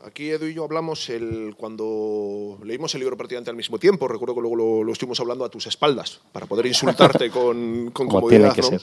[0.04, 4.06] Aquí Edu y yo hablamos el, cuando leímos el libro prácticamente al mismo tiempo.
[4.06, 8.28] Recuerdo que luego lo, estuvimos hablando a tus espaldas para poder insultarte con, con Como
[8.28, 8.80] Tiene que ser.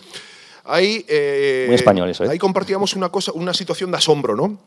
[0.66, 2.30] Ahí, eh, Muy español eso, ¿eh?
[2.30, 4.60] Ahí compartíamos una, cosa, una situación de asombro, ¿no?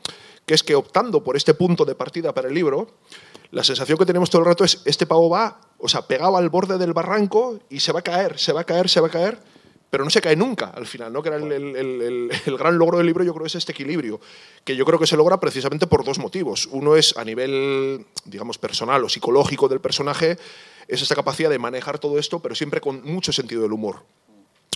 [0.45, 2.89] Que es que optando por este punto de partida para el libro,
[3.51, 6.49] la sensación que tenemos todo el rato es, este pavo va, o sea, pegado al
[6.49, 9.11] borde del barranco y se va a caer, se va a caer, se va a
[9.11, 9.39] caer,
[9.91, 11.23] pero no se cae nunca al final, ¿no?
[11.23, 14.21] Que era el, gran logro del libro, yo creo, es este equilibrio,
[14.65, 16.69] que yo creo que se logra precisamente por dos motivos.
[16.73, 20.39] Uno es a nivel, digamos, personal o psicológico del personaje,
[20.89, 24.03] es esta capacidad de manejar todo esto, pero siempre con mucho sentido del humor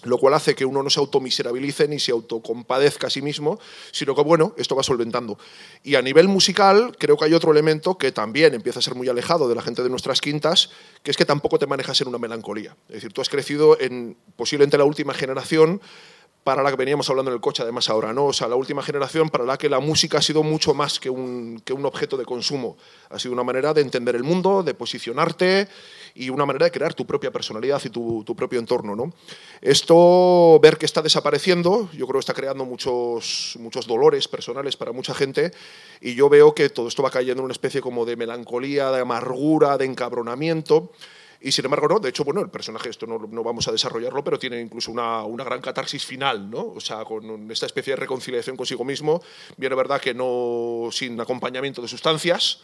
[0.05, 3.59] lo cual hace que uno no se automiserabilice ni se autocompadezca a sí mismo,
[3.93, 5.39] sino que, bueno, esto va solventando.
[5.83, 9.09] Y a nivel musical, creo que hay otro elemento que también empieza a ser muy
[9.09, 10.71] alejado de la gente de nuestras quintas,
[11.03, 12.77] que es que tampoco te manejas en una melancolía.
[12.89, 15.81] Es decir, tú has crecido en posiblemente la última generación
[16.45, 18.27] para la que veníamos hablando en el coche además ahora, ¿no?
[18.27, 21.11] O sea, la última generación para la que la música ha sido mucho más que
[21.11, 22.79] un, que un objeto de consumo.
[23.11, 25.69] Ha sido una manera de entender el mundo, de posicionarte
[26.15, 29.13] y una manera de crear tu propia personalidad y tu, tu propio entorno, ¿no?
[29.61, 34.93] Esto, ver que está desapareciendo, yo creo que está creando muchos, muchos dolores personales para
[34.93, 35.53] mucha gente
[36.01, 39.01] y yo veo que todo esto va cayendo en una especie como de melancolía, de
[39.01, 40.91] amargura, de encabronamiento
[41.41, 44.23] y sin embargo, no, de hecho, bueno, el personaje, esto no, no vamos a desarrollarlo,
[44.23, 46.73] pero tiene incluso una, una, gran catarsis final, ¿no?
[46.75, 49.23] O sea, con esta especie de reconciliación consigo mismo,
[49.57, 52.61] viene verdad que no sin acompañamiento de sustancias,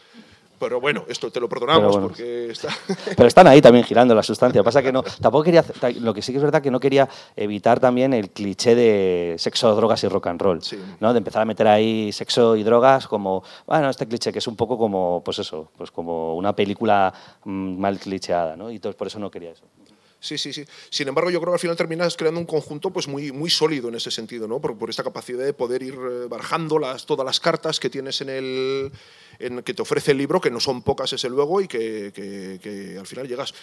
[0.59, 2.69] pero bueno, esto te lo perdonamos porque está...
[3.17, 4.63] Pero están ahí también girando la sustancia.
[4.63, 5.65] Pasa que no, tampoco quería,
[6.01, 9.75] lo que sí que es verdad que no quería evitar también el cliché de sexo,
[9.75, 10.61] drogas y rock and roll,
[11.01, 11.13] ¿no?
[11.13, 14.57] De empezar a meter ahí sexo y drogas como, bueno, este cliché que es un
[14.57, 17.13] poco como, pues eso, pues como una película
[17.45, 18.71] mm, mal clicheada, ¿no?
[18.71, 19.65] Y entonces por eso no quería eso.
[20.19, 20.65] Sí, sí, sí.
[20.91, 23.89] Sin embargo, yo creo que al final terminas creando un conjunto pues muy, muy sólido
[23.89, 24.61] en ese sentido, ¿no?
[24.61, 28.21] Por, por esta capacidad de poder ir eh, barajando las, todas las cartas que tienes
[28.23, 28.93] en el
[29.39, 32.59] en, que te ofrece el libro, que no son pocas, ese luego, y que, que,
[32.63, 33.55] que al final llegas.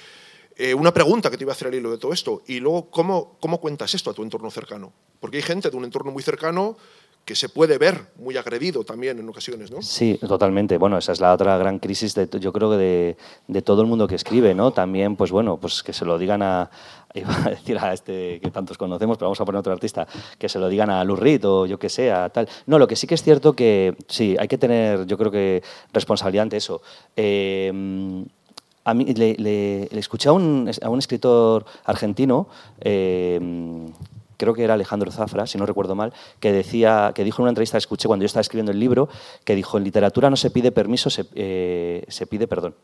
[0.55, 2.43] Eh, una pregunta que te iba a hacer al hilo de todo esto.
[2.47, 4.93] Y luego, ¿cómo, ¿cómo cuentas esto a tu entorno cercano?
[5.19, 6.77] Porque hay gente de un entorno muy cercano
[7.25, 9.81] que se puede ver muy agredido también en ocasiones, ¿no?
[9.81, 10.77] Sí, totalmente.
[10.77, 13.15] Bueno, esa es la otra gran crisis, de, yo creo, de,
[13.47, 14.71] de todo el mundo que escribe, ¿no?
[14.71, 16.69] También, pues bueno, pues que se lo digan a,
[17.19, 20.49] iba a decir a este que tantos conocemos, pero vamos a poner otro artista, que
[20.49, 22.47] se lo digan a Lou Reed o yo que sé, a tal.
[22.65, 25.63] No, lo que sí que es cierto que sí, hay que tener, yo creo que
[25.91, 26.81] responsabilidad ante eso.
[27.15, 28.25] Eh,
[28.85, 32.49] a mí le escuché a un, a un, escritor argentino
[32.81, 33.39] eh,
[34.43, 37.51] creo que era Alejandro Zafra, si no recuerdo mal, que, decía, que dijo en una
[37.51, 39.07] entrevista que escuché cuando yo estaba escribiendo el libro,
[39.45, 42.75] que dijo, en literatura no se pide permiso, se, eh, se pide perdón.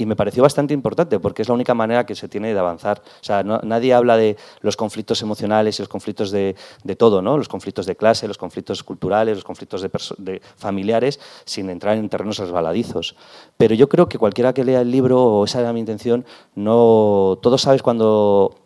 [0.00, 3.02] Y me pareció bastante importante porque es la única manera que se tiene de avanzar.
[3.20, 7.20] O sea, no, nadie habla de los conflictos emocionales y los conflictos de, de, todo,
[7.20, 7.36] ¿no?
[7.36, 12.08] Los conflictos de clase, los conflictos culturales, los conflictos de, de, familiares, sin entrar en
[12.08, 13.14] terrenos resbaladizos.
[13.58, 17.38] Pero yo creo que cualquiera que lea el libro, o esa era mi intención, no,
[17.42, 18.59] todos sabes cuando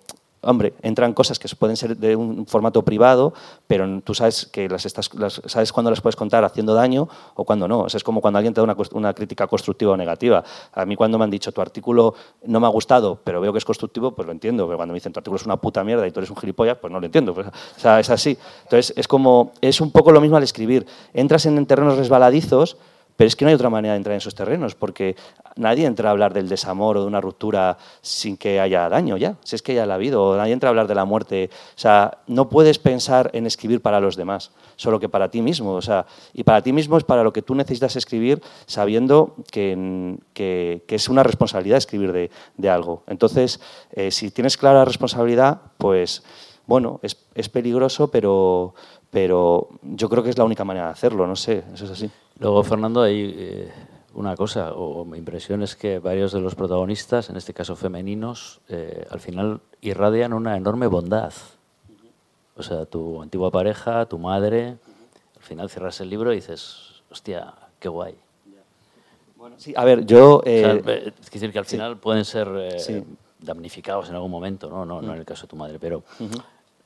[0.44, 3.34] hombre, entran cosas que pueden ser de un formato privado,
[3.66, 7.44] pero tú sabes que las, estás, las sabes cuándo las puedes contar haciendo daño o
[7.44, 7.80] cuándo no.
[7.80, 10.44] O sea, es como cuando alguien te da una, una, crítica constructiva o negativa.
[10.72, 13.58] A mí cuando me han dicho tu artículo no me ha gustado, pero veo que
[13.58, 14.66] es constructivo, pues lo entiendo.
[14.66, 16.78] Pero cuando me dicen tu artículo es una puta mierda y tú eres un gilipollas,
[16.78, 17.34] pues no lo entiendo.
[17.34, 18.36] Pues, o sea, es así.
[18.64, 20.86] Entonces, es como, es un poco lo mismo al escribir.
[21.12, 22.76] Entras en terrenos resbaladizos,
[23.16, 25.16] pero es que no hay otra manera de entrar en esos terrenos, porque
[25.56, 29.36] nadie entra a hablar del desamor o de una ruptura sin que haya daño ya,
[29.44, 31.50] si es que ya la ha habido, nadie entra a hablar de la muerte.
[31.52, 35.74] O sea, no puedes pensar en escribir para los demás, solo que para ti mismo.
[35.74, 40.16] O sea, y para ti mismo es para lo que tú necesitas escribir, sabiendo que,
[40.32, 43.04] que, que es una responsabilidad escribir de, de algo.
[43.06, 43.60] Entonces,
[43.92, 46.24] eh, si tienes clara la responsabilidad, pues
[46.66, 48.74] bueno, es, es peligroso, pero,
[49.10, 52.10] pero yo creo que es la única manera de hacerlo, no sé, eso es así.
[52.38, 53.72] Luego, Fernando, hay eh,
[54.14, 58.60] una cosa, o mi impresión es que varios de los protagonistas, en este caso femeninos,
[58.68, 61.32] eh, al final irradian una enorme bondad.
[62.56, 64.76] O sea, tu antigua pareja, tu madre,
[65.36, 68.16] al final cierras el libro y dices, hostia, qué guay.
[69.36, 70.42] Bueno, sí, a ver, yo...
[70.44, 71.98] Eh, o sea, es decir, que al final sí.
[72.00, 73.04] pueden ser sí.
[73.40, 74.84] damnificados en algún momento, ¿no?
[74.84, 76.02] No, no en el caso de tu madre, pero...
[76.18, 76.42] Uh -huh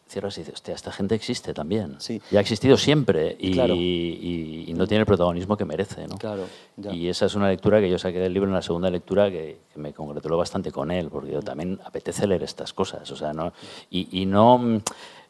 [0.09, 1.97] cierras y dices, hostia, esta gente existe también.
[1.99, 2.21] Sí.
[2.31, 3.75] Y ha existido siempre y, claro.
[3.75, 6.07] y, y, no tiene el protagonismo que merece.
[6.07, 6.17] ¿no?
[6.17, 6.45] Claro,
[6.77, 6.93] ya.
[6.93, 9.61] Y esa es una lectura que yo saqué del libro en la segunda lectura que,
[9.73, 13.11] que me congratuló bastante con él, porque yo también apetece leer estas cosas.
[13.11, 13.53] O sea, no,
[13.91, 14.81] y, y no,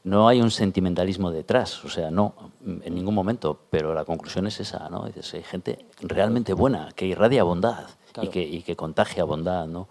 [0.05, 4.61] no hay un sentimentalismo detrás, o sea, no, en ningún momento, pero la conclusión es
[4.61, 5.07] esa, ¿no?
[5.07, 8.29] Dices, hay gente realmente buena, que irradia bondad claro.
[8.29, 9.89] y, que, y que contagia bondad, ¿no?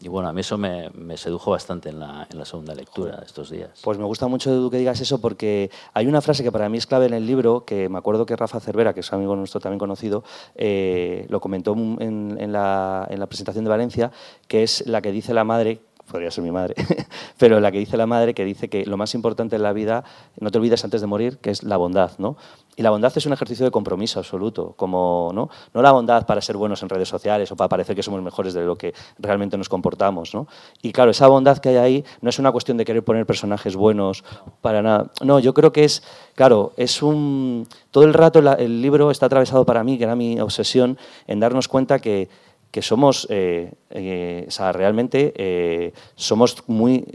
[0.00, 3.16] Y bueno, a mí eso me, me sedujo bastante en la, en la, segunda lectura
[3.16, 3.70] de estos días.
[3.82, 6.86] Pues me gusta mucho que digas eso porque hay una frase que para mí es
[6.86, 9.78] clave en el libro, que me acuerdo que Rafa Cervera, que es amigo nuestro también
[9.78, 10.24] conocido,
[10.56, 14.10] eh, lo comentó en, en, la, en la presentación de Valencia,
[14.48, 16.74] que es la que dice la madre, podría ser mi madre,
[17.38, 20.04] pero la que dice la madre, que dice que lo más importante en la vida,
[20.38, 22.36] no te olvides antes de morir, que es la bondad, ¿no?
[22.76, 25.48] Y la bondad es un ejercicio de compromiso absoluto, como, ¿no?
[25.72, 28.52] No la bondad para ser buenos en redes sociales o para parecer que somos mejores
[28.52, 30.48] de lo que realmente nos comportamos, ¿no?
[30.82, 33.76] Y claro, esa bondad que hay ahí no es una cuestión de querer poner personajes
[33.76, 34.24] buenos
[34.60, 35.10] para nada.
[35.22, 36.02] No, yo creo que es,
[36.34, 37.68] claro, es un...
[37.92, 41.68] Todo el rato el libro está atravesado para mí, que era mi obsesión, en darnos
[41.68, 42.28] cuenta que
[42.74, 47.06] que somos, eh, eh, realmente eh, somos muy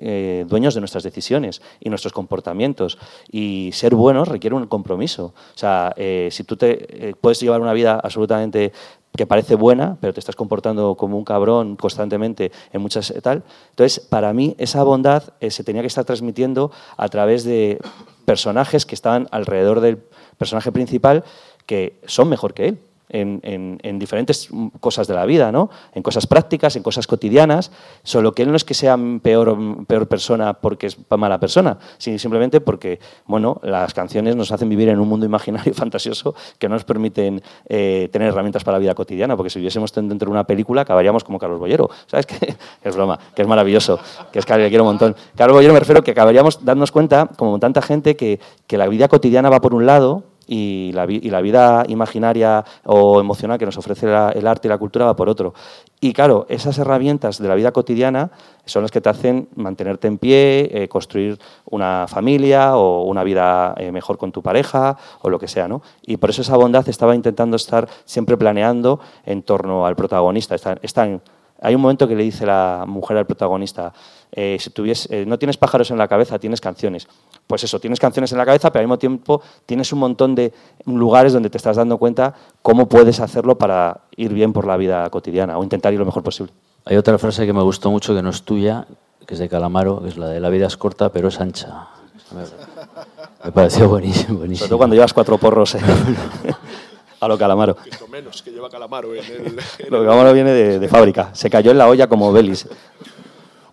[0.48, 2.98] dueños de nuestras decisiones y nuestros comportamientos.
[3.30, 5.34] Y ser buenos requiere un compromiso.
[5.36, 5.94] O sea,
[6.32, 8.72] si tú te puedes llevar una vida absolutamente
[9.18, 13.44] que parece buena, pero te estás comportando como un cabrón constantemente en muchas tal.
[13.72, 17.80] Entonces, para mí, esa bondad se tenía que estar transmitiendo a través de
[18.24, 19.98] personajes que estaban alrededor del
[20.38, 21.26] personaje principal
[21.66, 22.78] que son mejor que él
[23.10, 25.70] en, en, en, diferentes cosas de la vida, ¿no?
[25.94, 27.72] en cosas prácticas, en cosas cotidianas,
[28.04, 32.18] solo que él no es que sea peor, peor persona porque es mala persona, sino
[32.20, 36.70] simplemente porque bueno, las canciones nos hacen vivir en un mundo imaginario y fantasioso que
[36.70, 40.32] no nos permiten eh, tener herramientas para la vida cotidiana, porque si viviésemos dentro de
[40.32, 42.26] una película acabaríamos como Carlos Bollero, ¿sabes?
[42.82, 44.00] Que es broma, que es maravilloso,
[44.32, 45.16] que es que le quiero un montón.
[45.36, 49.08] Carlos Bollero me refiero que acabaríamos dándonos cuenta, como tanta gente, que, que la vida
[49.08, 54.48] cotidiana va por un lado y la, vida imaginaria o emocional que nos ofrece el
[54.48, 55.54] arte y la cultura va por otro.
[56.02, 58.32] Y claro, esas herramientas de la vida cotidiana
[58.66, 61.38] son las que te hacen mantenerte en pie, eh, construir
[61.70, 65.68] una familia o una vida eh, mejor con tu pareja o lo que sea.
[65.68, 65.84] ¿no?
[66.02, 70.56] Y por eso esa bondad estaba intentando estar siempre planeando en torno al protagonista.
[70.56, 71.22] Está, está en,
[71.62, 73.94] Hay un momento que le dice la mujer al protagonista,
[74.32, 77.08] eh, si tuviese, eh, no tienes pájaros en la cabeza, tienes canciones.
[77.48, 80.54] Pues eso, tienes canciones en la cabeza, pero al mismo tiempo tienes un montón de
[80.86, 85.10] lugares donde te estás dando cuenta cómo puedes hacerlo para ir bien por la vida
[85.10, 86.54] cotidiana o intentar ir lo mejor posible.
[86.86, 88.86] Hay otra frase que me gustó mucho, que no es tuya,
[89.26, 91.88] que es de Calamaro, que es la de la vida es corta, pero es ancha.
[93.44, 94.40] Me pareció buenísimo.
[94.40, 94.60] buenísimo.
[94.60, 95.80] Sobre todo cuando llevas cuatro porros eh,
[97.22, 97.78] a lo Calamaro.
[98.02, 99.32] Lo menos que lleva Calamaro en el...
[99.48, 99.56] en
[99.90, 101.30] Lo el- Calamaro viene de, de fábrica.
[101.34, 102.68] Se cayó en la olla como Belis.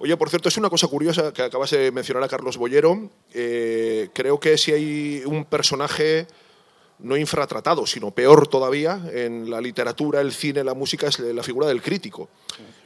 [0.06, 3.10] Oye, por cierto, es una cosa curiosa que acabas de mencionar a Carlos Bollero.
[3.34, 6.28] Eh, creo que si hay un personaje
[6.98, 11.66] no infratratado, sino peor todavía, en la literatura, el cine, la música, es la figura
[11.66, 12.28] del crítico.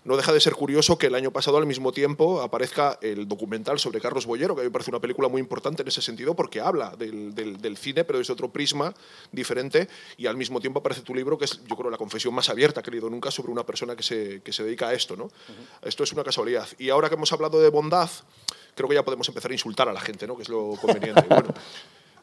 [0.05, 3.79] No deja de ser curioso que el año pasado, al mismo tiempo, aparezca el documental
[3.79, 6.35] sobre Carlos Bollero, que a mí me parece una película muy importante en ese sentido,
[6.35, 8.93] porque habla del, del- del cine, pero desde otro prisma
[9.31, 12.49] diferente, y al mismo tiempo aparece tu libro, que es, yo creo, la confesión más
[12.49, 15.17] abierta que he leído nunca sobre una persona que se, que se dedica a esto.
[15.17, 15.31] ¿no?
[15.83, 16.67] Esto es una casualidad.
[16.79, 18.11] Y ahora que hemos hablado de bondad,
[18.75, 20.35] creo que ya podemos empezar a insultar a la gente, ¿no?
[20.35, 21.23] que es lo conveniente.
[21.29, 21.55] Bueno,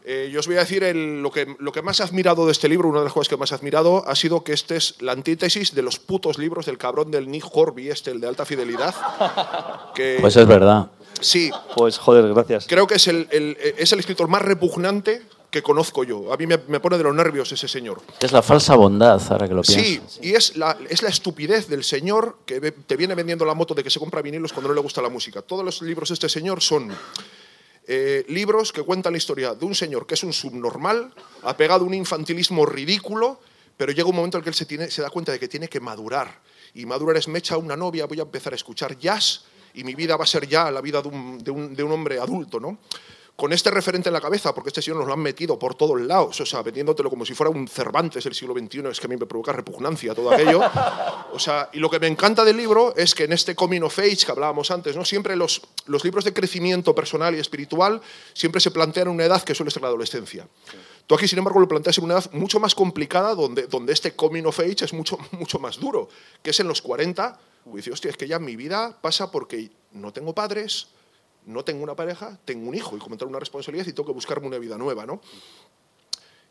[0.10, 2.54] eh, yo os voy a decir el- lo, que, lo que más he admirado de
[2.54, 4.96] este libro, una de las cosas que más he admirado, ha sido que este es
[5.02, 8.46] la antítesis de los putos libros del cabrón del Nick Horby, este, el de alta
[8.46, 8.96] fidelidad.
[9.94, 10.88] Que, Pues es verdad.
[11.20, 12.66] sí, Pues joder, gracias.
[12.68, 16.32] creo que es el, el- es el escritor más repugnante que conozco yo.
[16.34, 18.02] A mí me, me pone de los nervios ese señor.
[18.20, 19.82] Es la falsa bondad, ahora que lo pienso.
[19.82, 23.74] Sí, y es la, es la estupidez del señor que te viene vendiendo la moto
[23.74, 25.42] de que se compra vinilos cuando no le gusta la música.
[25.42, 26.92] Todos los libros de este señor son
[27.88, 31.88] eh, libros que cuentan la historia de un señor que es un subnormal, apegado a
[31.88, 33.40] un infantilismo ridículo,
[33.78, 35.80] pero llega un momento en el que él se, da cuenta de que tiene que
[35.80, 36.42] madurar.
[36.74, 39.96] Y madurar es, me echa una novia, voy a empezar a escuchar jazz y mi
[39.96, 42.80] vida va a ser ya la vida de un hombre adulto, ¿no?
[43.38, 46.02] Con este referente en la cabeza, porque este señor nos lo han metido por todos
[46.02, 49.10] lados, o sea, vendiéndotelo como si fuera un Cervantes del siglo XXI, es que a
[49.10, 50.60] mí me provoca repugnancia todo aquello.
[51.34, 54.00] O sea, y lo que me encanta del libro es que en este Coming of
[54.00, 55.06] Age que hablábamos antes, ¿no?
[55.06, 58.02] siempre los, los libros de crecimiento personal y espiritual
[58.34, 60.48] siempre se plantean en una edad que suele ser la adolescencia.
[61.06, 64.16] Tú aquí, sin embargo, lo planteas en una edad mucho más complicada, donde, donde este
[64.16, 66.10] Coming of Age es mucho, mucho más duro,
[66.42, 67.40] que es en los 40.
[67.68, 70.88] Y dices, hostia, es que ya mi vida pasa porque no tengo padres,
[71.48, 74.48] no tengo una pareja, tengo un hijo y comentar una responsabilidad y tengo que buscarme
[74.48, 75.22] una vida nueva, ¿no?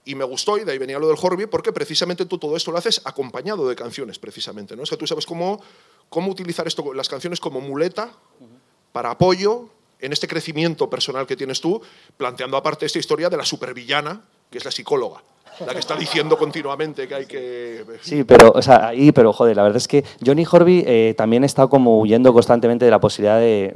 [0.07, 2.73] Y me gustó, y de ahí venía lo del Horby, porque precisamente tú todo esto
[2.73, 4.85] lo haces acompañado de canciones, precisamente, ¿no?
[4.85, 5.61] O sea, tú sabes cómo,
[6.09, 8.11] cómo utilizar esto, las canciones como muleta
[8.93, 9.69] para apoyo
[10.01, 11.83] en este crecimiento personal que tienes tú,
[12.17, 15.23] planteando aparte esta historia de la supervillana, que es la psicóloga,
[15.65, 17.85] la que está diciendo continuamente que hay que...
[18.03, 21.45] Sí, pero, o sea, ahí, pero joder, la verdad es que Johnny Horby eh, también
[21.45, 23.73] estado como huyendo constantemente de la posibilidad de-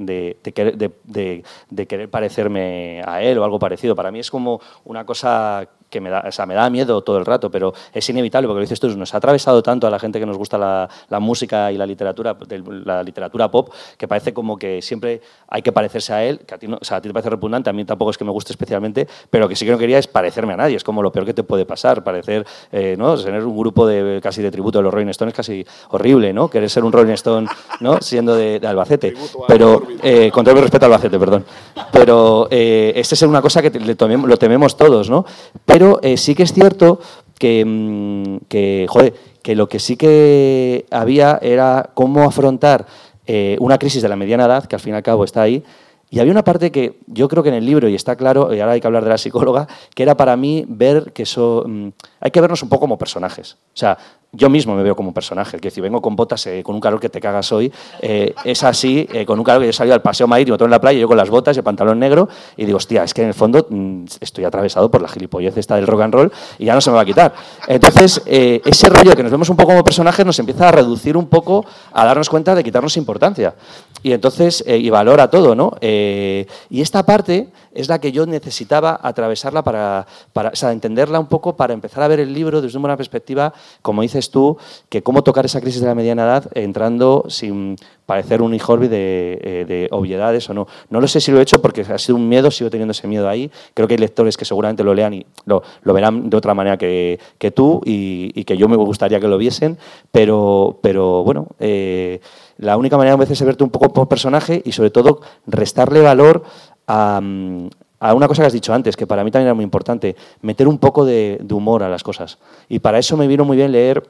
[1.70, 3.94] de querer parecerme a él o algo parecido.
[3.94, 7.18] Para mí es como una cosa que me da, o sea, me da miedo todo
[7.18, 9.98] el rato, pero es inevitable, porque lo dices tú, nos ha atravesado tanto a la
[9.98, 12.36] gente que nos gusta la, la música y la literatura,
[12.84, 16.58] la literatura pop, que parece como que siempre hay que parecerse a él, que a
[16.58, 18.30] ti, no, o sea, a ti te parece repugnante, a mí tampoco es que me
[18.30, 21.10] guste especialmente, pero que sí que no quería es parecerme a nadie, es como lo
[21.12, 23.16] peor que te puede pasar, parecer, eh, ¿no?
[23.16, 26.48] Tener un grupo de casi de tributo de los Rolling Stones es casi horrible, ¿no?
[26.48, 27.48] Querer ser un Rolling Stone,
[27.80, 27.98] ¿no?
[28.00, 29.14] Siendo de, de Albacete.
[29.48, 31.44] Pero, eh, con todo mi respeto a Albacete, perdón.
[31.92, 35.24] Pero eh, esta es una cosa que te- le tomem- lo tememos todos, ¿no?
[35.64, 37.00] Pero eh, sí que es cierto
[37.38, 42.86] que, mm, que lo que sí que había era cómo afrontar
[43.26, 45.62] eh, una crisis de la mediana edad, que al fin y al cabo está ahí,
[46.10, 48.58] y había una parte que yo creo que en el libro, y está claro, y
[48.58, 51.64] ahora hay que hablar de la psicóloga, que era para mí ver que eso.
[51.66, 51.88] mm,
[52.20, 53.52] hay que vernos un poco como personajes.
[53.52, 53.96] O sea,
[54.32, 55.58] yo mismo me veo como un personaje.
[55.58, 58.62] Que si vengo con botas, eh, con un calor que te cagas hoy, eh, es
[58.62, 60.80] así, eh, con un calor que yo he salido al paseo marítimo, todo en la
[60.80, 63.28] playa, yo con las botas y el pantalón negro, y digo, hostia, es que en
[63.28, 66.74] el fondo mm, estoy atravesado por la gilipollez esta del rock and roll y ya
[66.74, 67.34] no se me va a quitar.
[67.66, 71.26] Entonces, ese rollo que nos vemos un poco como personajes nos empieza a reducir un
[71.26, 73.54] poco, a darnos cuenta de quitarnos importancia.
[74.02, 75.72] Y entonces, y valora todo, ¿no?
[76.02, 81.20] Eh, y esta parte es la que yo necesitaba atravesarla para, para o sea, entenderla
[81.20, 84.56] un poco, para empezar a ver el libro desde una perspectiva, como dices tú,
[84.88, 89.38] que cómo tocar esa crisis de la mediana edad entrando sin parecer un Horby de,
[89.42, 90.66] eh, de obviedades o no.
[90.88, 93.06] No lo sé si lo he hecho porque ha sido un miedo, sigo teniendo ese
[93.06, 93.50] miedo ahí.
[93.74, 96.76] Creo que hay lectores que seguramente lo lean y lo, lo verán de otra manera
[96.76, 99.78] que, que tú y, y que yo me gustaría que lo viesen,
[100.10, 102.20] pero, pero bueno, eh,
[102.60, 106.00] la única manera a veces es verte un poco por personaje y sobre todo restarle
[106.00, 106.44] valor
[106.86, 107.68] a, mm,
[108.00, 110.66] a una cosa que has dicho antes, que para mí también era muy importante, meter
[110.66, 112.38] un poco de, humor a las cosas.
[112.68, 114.02] Y para eso me vino muy bien leer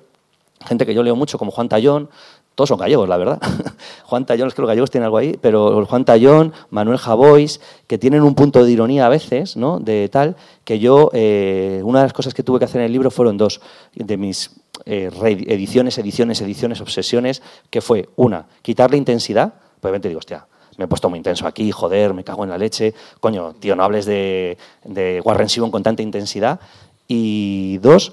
[0.64, 2.08] gente que yo leo mucho, como Juan Tallón,
[2.54, 3.40] todos son gallegos, la verdad.
[4.04, 7.98] Juan Tallón, es que los gallegos tienen algo ahí, pero Juan Tallón, Manuel Javois, que
[7.98, 9.80] tienen un punto de ironía a veces, ¿no?
[9.80, 12.92] De tal, que yo, eh, una de las cosas que tuve que hacer en el
[12.92, 13.60] libro fueron dos.
[13.94, 15.10] De mis eh,
[15.48, 20.88] ediciones, ediciones, ediciones, obsesiones, que fue una, quitarle intensidad, pues obviamente digo, hostia, me he
[20.88, 24.56] puesto muy intenso aquí, joder, me cago en la leche, coño, tío, no hables de,
[24.84, 26.60] de Warren Sivon con tanta intensidad.
[27.06, 28.12] Y dos,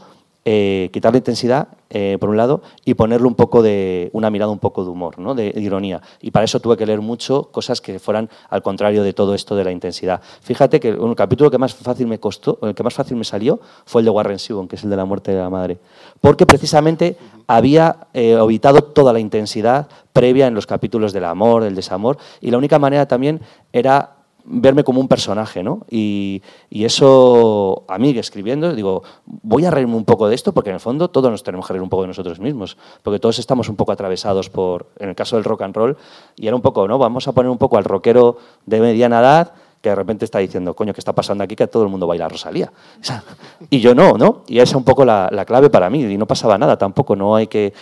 [0.50, 4.60] eh, quitarle intensidad, eh, por un lado, y ponerle un poco de, una mirada un
[4.60, 5.36] poco de humor, ¿no?
[5.36, 6.02] de, ironía.
[6.22, 9.58] Y para eso tuve que leer mucho cosas que fueran al contrario de todo esto
[9.58, 10.22] de la intensidad.
[10.40, 13.60] Fíjate que el capítulo que más fácil me costó, el que más fácil me salió,
[13.86, 15.80] fue el de Warren Sibon, que es el de la muerte de la madre.
[16.22, 21.76] Porque precisamente había eh, evitado toda la intensidad previa en los capítulos del amor, del
[21.76, 23.42] desamor, y la única manera también
[23.74, 24.17] era
[24.50, 25.86] verme como un personaje, ¿no?
[25.90, 30.76] Y, eso, a mí escribiendo, digo, voy a reírme un poco de esto porque en
[30.76, 33.68] el fondo todos nos tenemos que reír un poco de nosotros mismos, porque todos estamos
[33.68, 35.98] un poco atravesados por, en el caso del rock and roll,
[36.38, 36.98] y era un poco, ¿no?
[36.98, 40.74] Vamos a poner un poco al rockero de mediana edad que de repente está diciendo,
[40.76, 41.56] coño, ¿qué está pasando aquí?
[41.56, 42.72] Que todo el mundo baila Rosalía.
[43.70, 44.44] y yo no, ¿no?
[44.48, 47.36] Y esa es un poco la, clave para mí, y no pasaba nada tampoco, no
[47.36, 47.74] hay que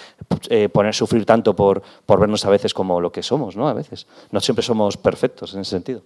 [0.50, 3.68] eh, poner sufrir tanto por, por vernos a veces como lo que somos, ¿no?
[3.68, 4.08] A veces.
[4.32, 6.02] No siempre somos perfectos en ese sentido.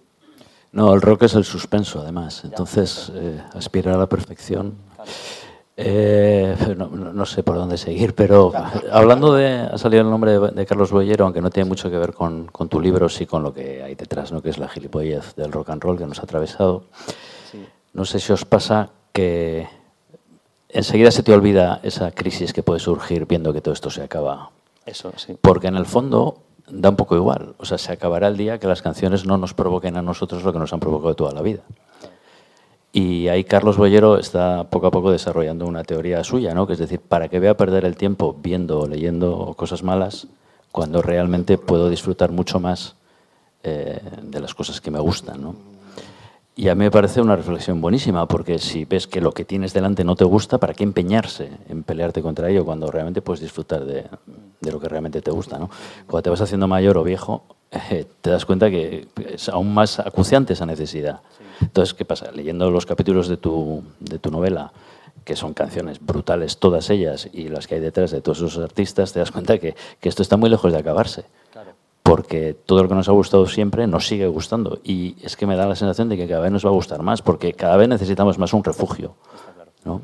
[0.72, 2.42] No, el rock es el suspenso, además.
[2.44, 4.74] Entonces, eh, aspirar a la perfección.
[5.76, 8.52] Eh, no, sé por dónde seguir, pero
[8.92, 9.48] hablando de.
[9.48, 12.80] Ha salido el nombre de, Carlos Boyero, aunque no tiene mucho que ver con, tu
[12.80, 14.42] libro, sí con lo que hay detrás, ¿no?
[14.42, 16.84] que es la gilipollez del rock and roll que nos ha atravesado.
[17.92, 19.66] No sé si os pasa que
[20.68, 24.50] enseguida se te olvida esa crisis que puede surgir viendo que todo esto se acaba.
[24.86, 25.36] Eso, sí.
[25.40, 26.38] Porque en el fondo
[26.70, 27.54] da un poco igual.
[27.58, 30.52] O sea, se acabará el día que las canciones no nos provoquen a nosotros lo
[30.52, 31.62] que nos han provocado toda la vida.
[32.92, 36.66] Y ahí Carlos Boyero está poco a poco desarrollando una teoría suya, ¿no?
[36.66, 40.26] Que es decir, ¿para qué voy a perder el tiempo viendo o leyendo cosas malas
[40.72, 42.96] cuando realmente puedo disfrutar mucho más
[43.62, 45.54] eh, de las cosas que me gustan, ¿no?
[46.56, 49.72] Y a mí me parece una reflexión buenísima, porque si ves que lo que tienes
[49.72, 53.84] delante no te gusta, ¿para qué empeñarse en pelearte contra ello cuando realmente puedes disfrutar
[53.84, 54.06] de,
[54.60, 55.58] de lo que realmente te gusta?
[55.58, 55.70] ¿no?
[56.06, 60.00] Cuando te vas haciendo mayor o viejo, eh, te das cuenta que es aún más
[60.00, 61.20] acuciante esa necesidad.
[61.60, 62.32] Entonces, ¿qué pasa?
[62.32, 64.72] Leyendo los capítulos de tu, de tu novela,
[65.24, 69.12] que son canciones brutales todas ellas, y las que hay detrás de todos esos artistas,
[69.12, 71.24] te das cuenta que, que esto está muy lejos de acabarse
[72.10, 74.80] porque todo lo que nos ha gustado siempre nos sigue gustando.
[74.82, 77.00] Y es que me da la sensación de que cada vez nos va a gustar
[77.02, 79.14] más, porque cada vez necesitamos más un refugio.
[79.84, 80.02] ¿no?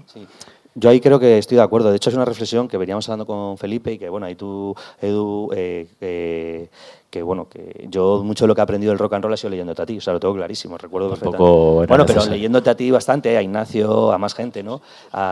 [0.76, 1.90] Yo ahí creo que estoy de acuerdo.
[1.90, 4.72] De hecho, es una reflexión que veníamos hablando con Felipe y que, bueno, ahí tú,
[5.02, 6.68] Edu, eh,
[7.10, 9.36] que, bueno, que yo mucho de lo que he aprendido del rock and roll ha
[9.36, 11.86] sido leyéndote a ti, o sea, lo tengo clarísimo, recuerdo perfectamente.
[11.88, 14.80] Bueno, pero leyéndote a ti bastante, a Ignacio, a más gente, ¿no?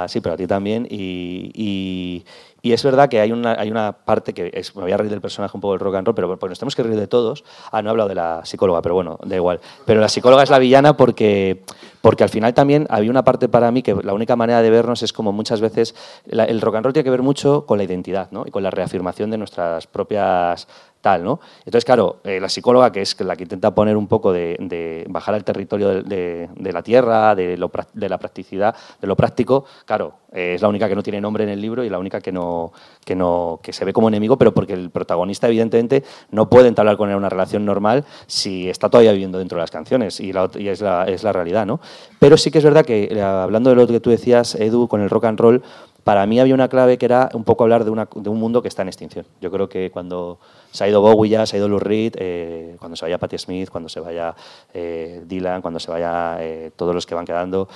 [0.08, 0.88] sí, pero a ti también.
[0.90, 2.24] y, y
[2.72, 5.20] es verdad que hay una, hay una parte que es, me voy a reír del
[5.20, 7.44] personaje un poco del rock and roll, pero pues nos tenemos que reír de todos.
[7.70, 9.60] Ah, no he hablado de la psicóloga, pero bueno, da igual.
[9.84, 11.62] Pero la psicóloga es la villana porque,
[12.00, 15.02] porque al final también había una parte para mí que la única manera de vernos
[15.02, 15.94] es como muchas veces
[16.26, 18.44] el rock and roll tiene que ver mucho con la identidad ¿no?
[18.46, 20.66] y con la reafirmación de nuestras propias
[21.04, 21.40] ¿no?
[21.58, 25.34] Entonces, claro, eh, la psicóloga, que es la que intenta poner un poco de, bajar
[25.34, 30.68] al territorio de, la tierra, de, la practicidad, de lo práctico, claro, eh, es la
[30.68, 32.72] única que no tiene nombre en el libro y la única que no,
[33.04, 36.96] que no que se ve como enemigo, pero porque el protagonista, evidentemente, no puede entablar
[36.96, 40.80] con él una relación normal si está todavía viviendo dentro de las canciones, y, es,
[40.80, 41.80] la, es la realidad, ¿no?
[42.18, 45.02] Pero sí que es verdad que, eh, hablando de lo que tú decías, Edu, con
[45.02, 45.62] el rock and roll,
[46.04, 48.82] para mí había una clave que era un poco hablar de, un mundo que está
[48.82, 49.24] en extinción.
[49.40, 50.38] Yo creo que cuando
[50.70, 53.38] se ha ido Bowie ya, se ha ido Lou Reed, eh, cuando se vaya Patti
[53.38, 54.34] Smith, cuando se vaya
[54.74, 57.68] eh, Dylan, cuando se vaya eh, todos los que van quedando.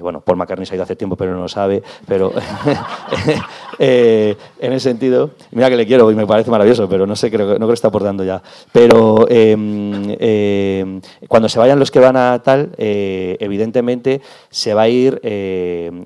[0.00, 1.82] bueno, Paul McCartney se ha ido hace tiempo, pero no lo sabe.
[2.06, 2.32] Pero
[3.78, 4.36] en
[4.72, 7.56] ese sentido, mira que le quiero y me parece maravilloso, pero no sé, creo, no
[7.56, 8.40] creo que está aportando ya.
[8.72, 14.88] Pero em, em, cuando se vayan los que van a tal, evidentemente se va a
[14.88, 15.20] ir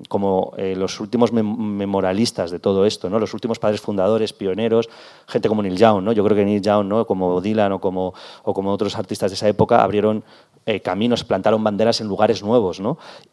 [0.09, 4.89] como los últimos memorialistas de todo esto, los últimos padres fundadores, pioneros,
[5.27, 8.13] gente como Neil Young yo creo que Neil Young, como Dylan o como,
[8.43, 10.23] otros artistas de esa época, abrieron
[10.65, 12.81] eh, caminos, plantaron banderas en lugares nuevos.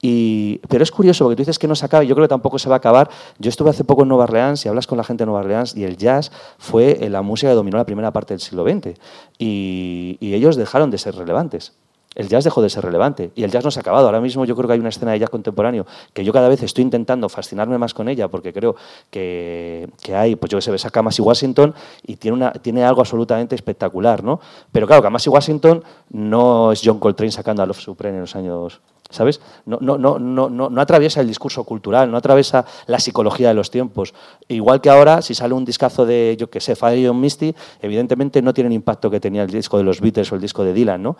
[0.00, 2.30] Y, pero es curioso, porque tú dices que no se acaba, y yo creo que
[2.30, 3.11] tampoco se va a acabar.
[3.38, 5.76] Yo estuve hace poco en Nueva Orleans y hablas con la gente de Nueva Orleans
[5.76, 8.98] y el jazz fue eh, la música que dominó la primera parte del siglo XX.
[9.38, 11.72] y ellos dejaron de ser relevantes
[12.16, 14.07] el jazz dejó de ser relevante y el jazz no se ha acabado.
[14.07, 16.62] Ahora mismo yo creo que hay una escena de jazz contemporáneo que yo cada vez
[16.62, 18.74] estoy intentando fascinarme más con ella porque creo
[19.11, 21.74] que, hay, pues yo que sé, ves a Kamasi Washington
[22.07, 24.41] y tiene, una, tiene algo absolutamente espectacular, ¿no?
[24.72, 28.80] Pero claro, Kamasi Washington no es John Coltrane sacando a Love Supreme en los años
[29.11, 29.41] ¿sabes?
[29.66, 33.70] No, no, no, no, no, atraviesa el discurso cultural, no atraviesa la psicología de los
[33.70, 34.14] tiempos.
[34.49, 38.53] Igual que ahora, si sale un discazo de, yo qué sé, Fire Misty, evidentemente no
[38.53, 41.03] tiene el impacto que tenía el disco de los Beatles o el disco de Dylan,
[41.03, 41.16] ¿no?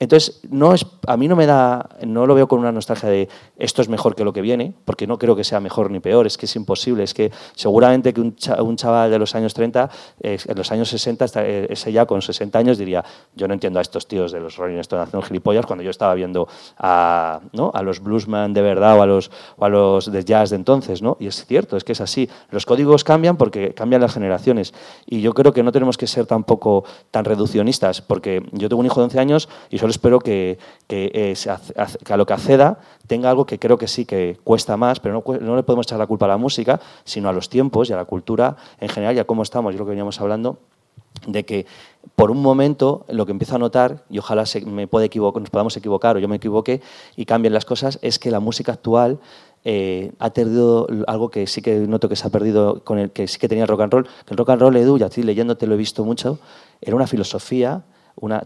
[0.00, 3.28] Entonces, no es, a mí no me da, no lo veo con una nostalgia de
[3.56, 6.26] esto es mejor que lo que viene, porque no creo que sea mejor ni peor,
[6.26, 9.90] es que es imposible, es que seguramente que un, chaval de los años 30,
[10.20, 13.04] en los años 60, eh, ese ya con 60 años diría,
[13.36, 16.14] yo no entiendo a estos tíos de los Rolling Stones haciendo gilipollas cuando yo estaba
[16.14, 16.48] viendo
[16.78, 17.20] a
[17.72, 21.02] a, los bluesman de verdad o a los, a los de jazz de entonces.
[21.02, 21.16] ¿no?
[21.20, 22.28] Y es cierto, es que es así.
[22.50, 24.74] Los códigos cambian porque cambian las generaciones.
[25.06, 28.86] Y yo creo que no tenemos que ser tampoco tan reduccionistas, porque yo tengo un
[28.86, 31.34] hijo de 11 años y solo espero que, que, eh,
[32.08, 35.38] a lo que acceda tenga algo que creo que sí que cuesta más, pero no,
[35.38, 37.96] no, le podemos echar la culpa a la música, sino a los tiempos y a
[37.96, 40.58] la cultura en general y a cómo estamos, yo lo que veníamos hablando,
[41.26, 41.66] de que
[42.16, 46.16] por un momento lo que empiezo a notar, y ojalá me puede nos podamos equivocar
[46.16, 46.80] o yo me equivoqué
[47.16, 49.18] y cambien las cosas, es que la música actual
[49.64, 53.28] eh, ha perdido algo que sí que noto que se ha perdido con el que
[53.28, 54.04] sí que tenía el rock and roll.
[54.04, 56.38] Que el rock and roll, Edu, y leyéndote lo he visto mucho,
[56.80, 57.82] era una filosofía,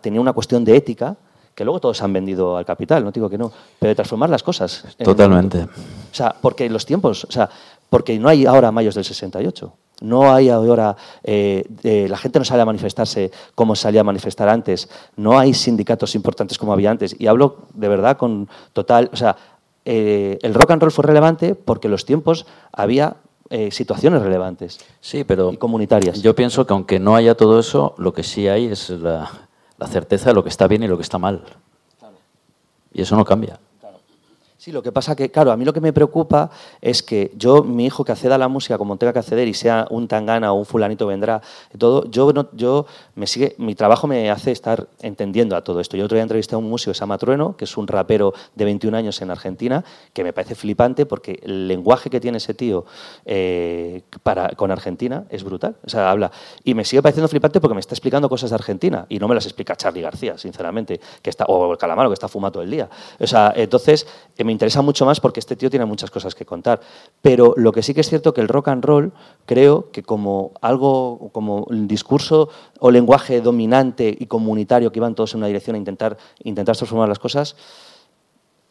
[0.00, 1.16] tenía una cuestión de ética
[1.54, 4.42] que luego todos han vendido al capital, no digo que no, pero de transformar las
[4.42, 4.84] cosas.
[5.02, 5.62] Totalmente.
[5.62, 5.68] o
[6.14, 7.48] sea, porque los tiempos, o sea,
[7.88, 9.72] porque no hay ahora mayos del 68.
[10.00, 11.64] No hay ahora, eh,
[12.08, 14.88] la gente no sale a manifestarse como salía a manifestar antes.
[15.16, 17.14] No hay sindicatos importantes como había antes.
[17.18, 19.36] Y hablo de verdad con total, o sea,
[19.84, 23.16] eh, el rock and roll fue relevante porque en los tiempos había
[23.50, 24.80] eh, situaciones relevantes.
[25.00, 26.20] Sí, pero y comunitarias.
[26.20, 29.43] Yo pienso que aunque no haya todo eso, lo que sí hay es la,
[29.84, 31.44] la certeza de lo que está bien y lo que está mal.
[32.92, 33.60] Y eso no cambia.
[34.64, 36.50] Sí, lo que pasa que, claro, a mí lo que me preocupa
[36.80, 39.52] es que yo, mi hijo que acceda a la música como tenga que acceder y
[39.52, 41.42] sea un tangana o un fulanito vendrá,
[41.76, 45.98] todo, yo, no, yo me sigue, mi trabajo me hace estar entendiendo a todo esto.
[45.98, 47.04] Yo otro día entrevisté a un músico que se
[47.58, 49.84] que es un rapero de 21 años en Argentina,
[50.14, 52.86] que me parece flipante porque el lenguaje que tiene ese tío
[53.26, 55.76] eh, para, con Argentina es brutal.
[55.84, 56.32] O sea, habla.
[56.64, 59.34] Y me sigue pareciendo flipante porque me está explicando cosas de Argentina y no me
[59.34, 62.70] las explica Charlie García, sinceramente, que está, o el Calamaro, que está fumado todo el
[62.70, 62.88] día.
[63.20, 64.06] O sea, entonces,
[64.54, 66.80] interesa mucho más porque este tío tiene muchas cosas que contar.
[67.20, 69.12] Pero lo que sí que es cierto que el rock and roll,
[69.46, 72.48] creo que como algo, como el discurso
[72.80, 77.08] o lenguaje dominante y comunitario que iban todos en una dirección a intentar, intentar transformar
[77.08, 77.56] las cosas,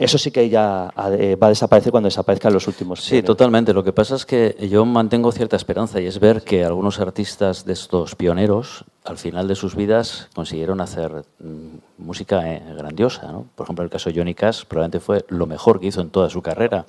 [0.03, 3.01] eso sí que ya eh, va a desaparecer cuando desaparezcan los últimos.
[3.01, 3.73] Sí, totalmente.
[3.73, 7.65] Lo que pasa es que yo mantengo cierta esperanza y es ver que algunos artistas
[7.65, 13.31] de estos pioneros, al final de sus vidas, consiguieron hacer mm, música eh, grandiosa.
[13.31, 13.47] ¿no?
[13.55, 16.29] Por ejemplo, el caso de Johnny Cash probablemente fue lo mejor que hizo en toda
[16.29, 16.85] su carrera.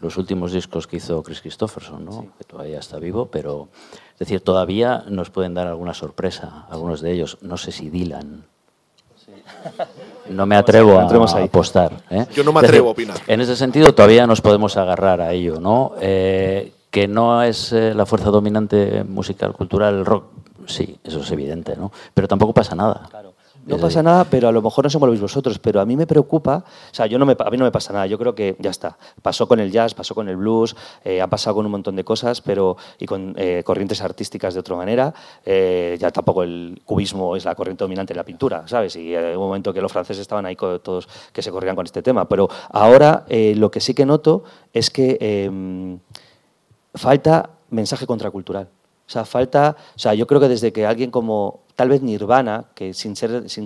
[0.00, 2.26] Los últimos discos que hizo Chris Christopherson, ¿no?
[2.36, 3.68] que todavía está vivo, pero
[4.12, 7.38] es decir, todavía nos pueden dar alguna sorpresa, algunos de ellos.
[7.40, 8.49] No sé si Dylan.
[10.28, 11.92] No me atrevo a, apostar.
[12.10, 12.26] ¿eh?
[12.34, 13.16] Yo no me atrevo a opinar.
[13.26, 15.92] En ese sentido, todavía nos podemos agarrar a ello, ¿no?
[16.00, 20.24] Eh, que no es eh, la fuerza dominante musical, cultural, el rock,
[20.66, 21.90] sí, eso es evidente, ¿no?
[22.14, 23.08] Pero tampoco pasa nada.
[23.66, 26.06] No pasa nada, pero a lo mejor no se lo vosotros, pero a mí me
[26.06, 28.56] preocupa, o sea, yo no me, a mí no me pasa nada, yo creo que
[28.58, 28.96] ya está.
[29.22, 32.04] Pasó con el jazz, pasó con el blues, eh, ha pasado con un montón de
[32.04, 35.12] cosas, pero y con eh, corrientes artísticas de otra manera,
[35.44, 38.96] eh, ya tampoco el cubismo es la corriente dominante en la pintura, ¿sabes?
[38.96, 42.02] Y en un momento que los franceses estaban ahí todos que se corrían con este
[42.02, 45.98] tema, pero ahora lo que sí que noto es que em,
[46.94, 48.68] falta mensaje contracultural.
[49.10, 52.66] O sea, falta, o sea, yo creo que desde que alguien como tal vez Nirvana,
[52.74, 53.14] que sin,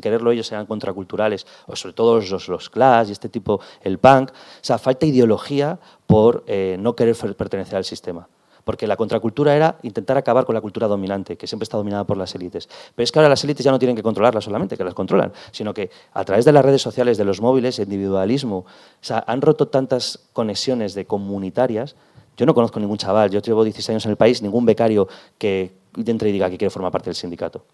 [0.00, 4.30] quererlo ellos eran contraculturales, o sobre todo los, los Clash y este tipo, el punk,
[4.30, 8.28] o sea, falta ideología por eh, no querer pertenecer al sistema.
[8.62, 12.16] Porque la contracultura era intentar acabar con la cultura dominante, que siempre está dominada por
[12.16, 12.68] las élites.
[12.94, 15.32] Pero es que ahora las élites ya no tienen que controlarla solamente, que las controlan,
[15.50, 18.66] sino que a través de las redes sociales, de los móviles, el individualismo, o
[19.00, 21.96] sea, han roto tantas conexiones de comunitarias
[22.36, 25.06] yo no conozco ningún chaval, yo llevo 16 años en el país, ningún becario
[25.38, 27.64] que entre y diga que quiere formar parte del sindicato.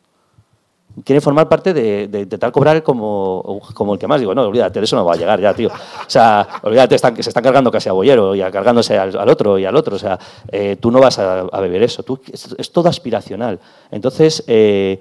[1.04, 4.20] Quiere formar parte de, tal cobrar como, como el que más.
[4.20, 5.68] Digo, no, olvídate, de eso no va a llegar ya, tío.
[5.68, 9.58] O sea, olvídate, están, se están cargando casi a Bollero y a, cargándose al, otro
[9.58, 9.96] y al otro.
[9.96, 10.18] O sea,
[10.50, 12.02] eh, tú no vas a, beber eso.
[12.02, 13.60] Tú, es, todo aspiracional.
[13.90, 15.00] Entonces, eh,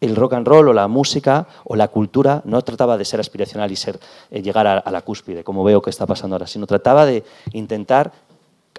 [0.00, 3.72] el rock and roll o la música o la cultura no trataba de ser aspiracional
[3.72, 3.98] y ser,
[4.30, 7.24] eh, llegar a, a, la cúspide, como veo que está pasando ahora, sino trataba de
[7.52, 8.12] intentar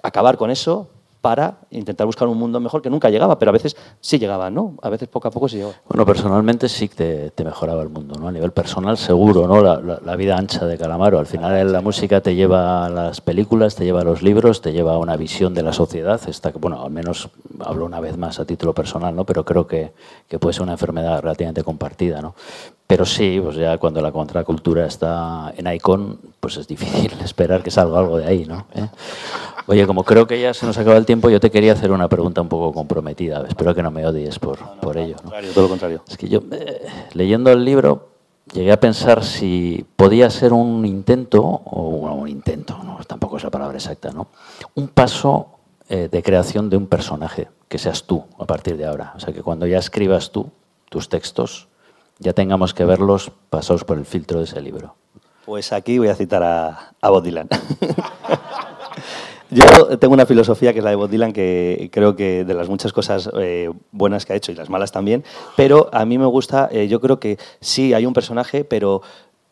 [0.02, 0.88] acabar con eso
[1.22, 4.74] para intentar buscar un mundo mejor que nunca llegaba, pero a veces sí llegaba, ¿no?
[4.82, 5.76] A veces poco a poco sí llegaba.
[5.88, 8.26] Bueno, personalmente sí que te, mejoraba el mundo, ¿no?
[8.26, 9.62] A nivel personal seguro, ¿no?
[9.62, 11.20] La, vida ancha de Calamaro.
[11.20, 14.72] Al final la música te lleva a las películas, te lleva a los libros, te
[14.72, 16.20] lleva a una visión de la sociedad.
[16.28, 19.24] Esta, bueno, al menos hablo una vez más a título personal, ¿no?
[19.24, 19.92] Pero creo que,
[20.28, 22.34] que puede ser una enfermedad relativamente compartida, ¿no?
[22.92, 27.70] Pero sí, pues ya cuando la contracultura está en Icon, pues es difícil esperar que
[27.70, 28.66] salga algo de ahí, ¿no?
[28.74, 28.86] ¿Eh?
[29.66, 32.10] Oye, como creo que ya se nos acaba el tiempo, yo te quería hacer una
[32.10, 33.46] pregunta un poco comprometida.
[33.48, 35.16] Espero que no me odies por, por ello.
[35.24, 35.30] ¿no?
[35.54, 36.02] Todo lo contrario.
[36.06, 38.10] Es que yo, eh, leyendo el libro,
[38.52, 43.44] llegué a pensar si podía ser un intento, o bueno, un intento, no, tampoco es
[43.44, 44.26] la palabra exacta, ¿no?
[44.74, 45.46] Un paso
[45.88, 49.14] eh, de creación de un personaje, que seas tú a partir de ahora.
[49.16, 50.50] O sea, que cuando ya escribas tú
[50.90, 51.68] tus textos,
[52.18, 54.94] ya tengamos que verlos pasados por el filtro de ese libro.
[55.44, 57.48] Pues aquí voy a citar a, a Bob Dylan.
[59.54, 62.70] Yo tengo una filosofía que es la de Bob Dylan, que creo que de las
[62.70, 65.24] muchas cosas eh, buenas que ha hecho y las malas también,
[65.56, 69.02] pero a mí me gusta, eh, yo creo que sí hay un personaje, pero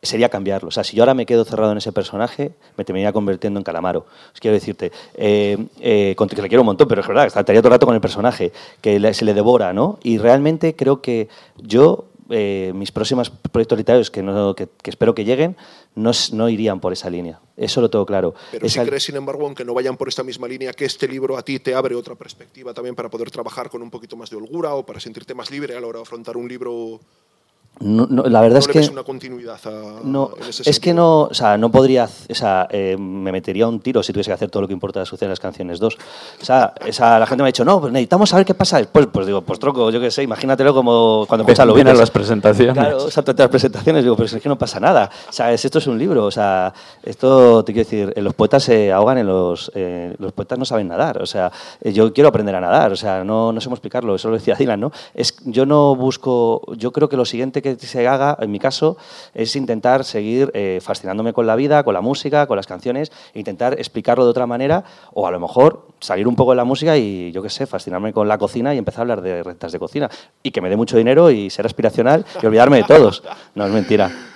[0.00, 0.68] sería cambiarlo.
[0.68, 3.64] O sea, si yo ahora me quedo cerrado en ese personaje, me terminaría convirtiendo en
[3.64, 4.06] Calamaro.
[4.32, 7.74] Os quiero decirte, eh, que le quiero un montón, pero es verdad, estaría todo el
[7.74, 9.98] rato con el personaje, que se le devora, ¿no?
[10.02, 15.24] Y realmente creo que yo eh, mis próximos proyectos literarios, que, no, que, espero que
[15.24, 15.56] lleguen,
[15.94, 17.40] no, no, irían por esa línea.
[17.56, 18.34] Eso lo tengo claro.
[18.52, 21.36] Pero si crees, sin embargo, aunque no vayan por esta misma línea, que este libro
[21.36, 24.36] a ti te abre otra perspectiva también para poder trabajar con un poquito más de
[24.36, 27.00] holgura o para sentirte más libre a la hora de afrontar un libro
[27.82, 29.58] no, la verdad es que una continuidad
[30.04, 30.32] no
[30.66, 34.12] es que no o sea no podría o sea eh, me metería un tiro si
[34.12, 35.98] tuviese que hacer todo lo que importa suceder en las canciones 2
[36.42, 39.06] o sea esa, la gente me ha dicho no pues necesitamos saber qué pasa después
[39.06, 42.74] pues digo pues troco yo qué sé imagínatelo como cuando empiezan lo vienen las presentaciones.
[42.74, 45.86] Claro exacto las presentaciones digo pero es que no pasa nada o sea esto es
[45.86, 50.14] un libro o sea esto te quiero decir los poetas se ahogan en los eh,
[50.18, 51.50] los poetas no saben nadar o sea
[51.82, 54.54] yo quiero aprender a nadar o sea no no sé cómo explicarlo eso lo decía
[54.54, 58.50] Dylan no es yo no busco yo creo que lo siguiente que se haga, en
[58.50, 58.96] mi caso,
[59.34, 63.38] es intentar seguir eh, fascinándome con la vida, con la música, con las canciones, e
[63.38, 66.96] intentar explicarlo de otra manera, o a lo mejor salir un poco de la música
[66.96, 69.78] y, yo qué sé, fascinarme con la cocina y empezar a hablar de rentas de
[69.78, 70.10] cocina.
[70.42, 73.22] Y que me dé mucho dinero y ser aspiracional y olvidarme de todos.
[73.54, 74.29] No, es mentira.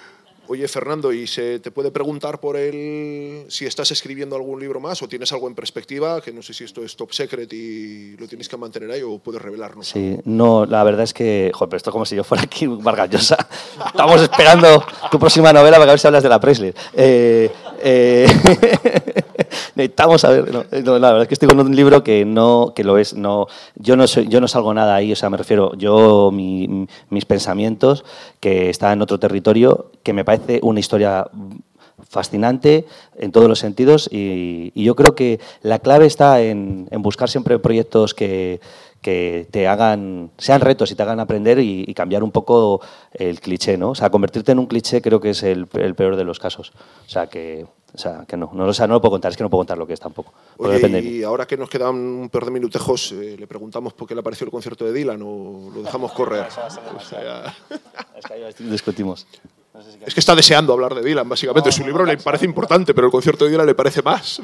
[0.46, 5.02] Oye, Fernando, ¿y se te puede preguntar por él si estás escribiendo algún libro más
[5.02, 6.20] o tienes algo en perspectiva?
[6.20, 9.18] Que no sé si esto es top secret y lo tienes que mantener ahí o
[9.18, 9.88] puedes revelarnos.
[9.88, 12.66] Sí, no, la verdad es que, joder, pero esto es como si yo fuera aquí
[12.66, 13.48] Vargas Llosa.
[13.86, 16.74] Estamos esperando tu próxima novela para ver si hablas de la Presley.
[16.92, 17.50] Eh,
[17.82, 18.26] eh,
[19.74, 20.52] necesitamos saber.
[20.84, 23.14] No, la verdad es que estoy con un libro que no, que lo es.
[23.14, 23.46] No,
[23.76, 25.12] yo no soy, yo no salgo nada ahí.
[25.12, 28.04] O sea, me refiero, yo mis pensamientos
[28.40, 31.26] que están en otro territorio, que me parece una historia
[32.08, 37.58] fascinante en todos los sentidos y, yo creo que la clave está en, buscar siempre
[37.58, 38.60] proyectos que,
[39.00, 42.80] que, te hagan, sean retos y te hagan aprender y, cambiar un poco
[43.12, 43.90] el cliché, ¿no?
[43.90, 46.72] O sea, convertirte en un cliché creo que es el, el peor de los casos.
[47.06, 49.50] O sea, que o sea, que no, no, no lo puedo contar, es que no
[49.50, 50.32] puedo contar lo que es tampoco.
[50.58, 54.20] y ahora que nos quedan un par de minutejos, eh, ¿le preguntamos por qué le
[54.20, 56.46] apareció el concierto de Dylan o lo dejamos correr?
[56.48, 59.28] es que ahí discutimos.
[60.04, 61.70] es que está deseando hablar de Dylan, básicamente.
[61.70, 64.40] Su libro le parece importante, pero el concierto de Dylan le parece más.